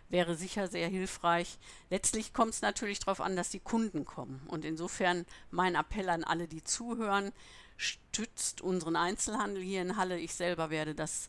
wäre 0.08 0.36
sicher 0.36 0.68
sehr 0.68 0.88
hilfreich. 0.88 1.58
Letztlich 1.90 2.32
kommt 2.32 2.54
es 2.54 2.62
natürlich 2.62 3.00
darauf 3.00 3.20
an, 3.20 3.36
dass 3.36 3.50
die 3.50 3.60
Kunden 3.60 4.04
kommen. 4.04 4.40
Und 4.46 4.64
insofern 4.64 5.26
mein 5.50 5.74
Appell 5.74 6.08
an 6.08 6.24
alle, 6.24 6.46
die 6.46 6.62
zuhören, 6.62 7.32
stützt 7.76 8.60
unseren 8.60 8.96
Einzelhandel 8.96 9.62
hier 9.62 9.82
in 9.82 9.96
Halle. 9.96 10.18
Ich 10.18 10.34
selber 10.34 10.70
werde 10.70 10.94
das 10.94 11.28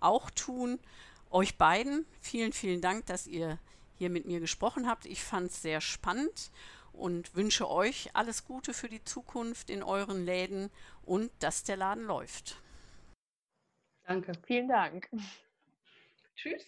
auch 0.00 0.30
tun. 0.30 0.78
Euch 1.30 1.56
beiden, 1.56 2.06
vielen, 2.20 2.52
vielen 2.52 2.80
Dank, 2.80 3.06
dass 3.06 3.26
ihr 3.26 3.58
hier 4.04 4.10
mit 4.10 4.26
mir 4.26 4.38
gesprochen 4.38 4.86
habt. 4.86 5.06
Ich 5.06 5.24
fand 5.24 5.50
es 5.50 5.62
sehr 5.62 5.80
spannend 5.80 6.50
und 6.92 7.34
wünsche 7.34 7.70
euch 7.70 8.10
alles 8.12 8.44
Gute 8.44 8.74
für 8.74 8.90
die 8.90 9.02
Zukunft 9.02 9.70
in 9.70 9.82
euren 9.82 10.26
Läden 10.26 10.70
und 11.06 11.30
dass 11.38 11.64
der 11.64 11.78
Laden 11.78 12.04
läuft. 12.04 12.60
Danke, 14.06 14.32
vielen 14.46 14.68
Dank. 14.68 15.08
Tschüss. 16.36 16.66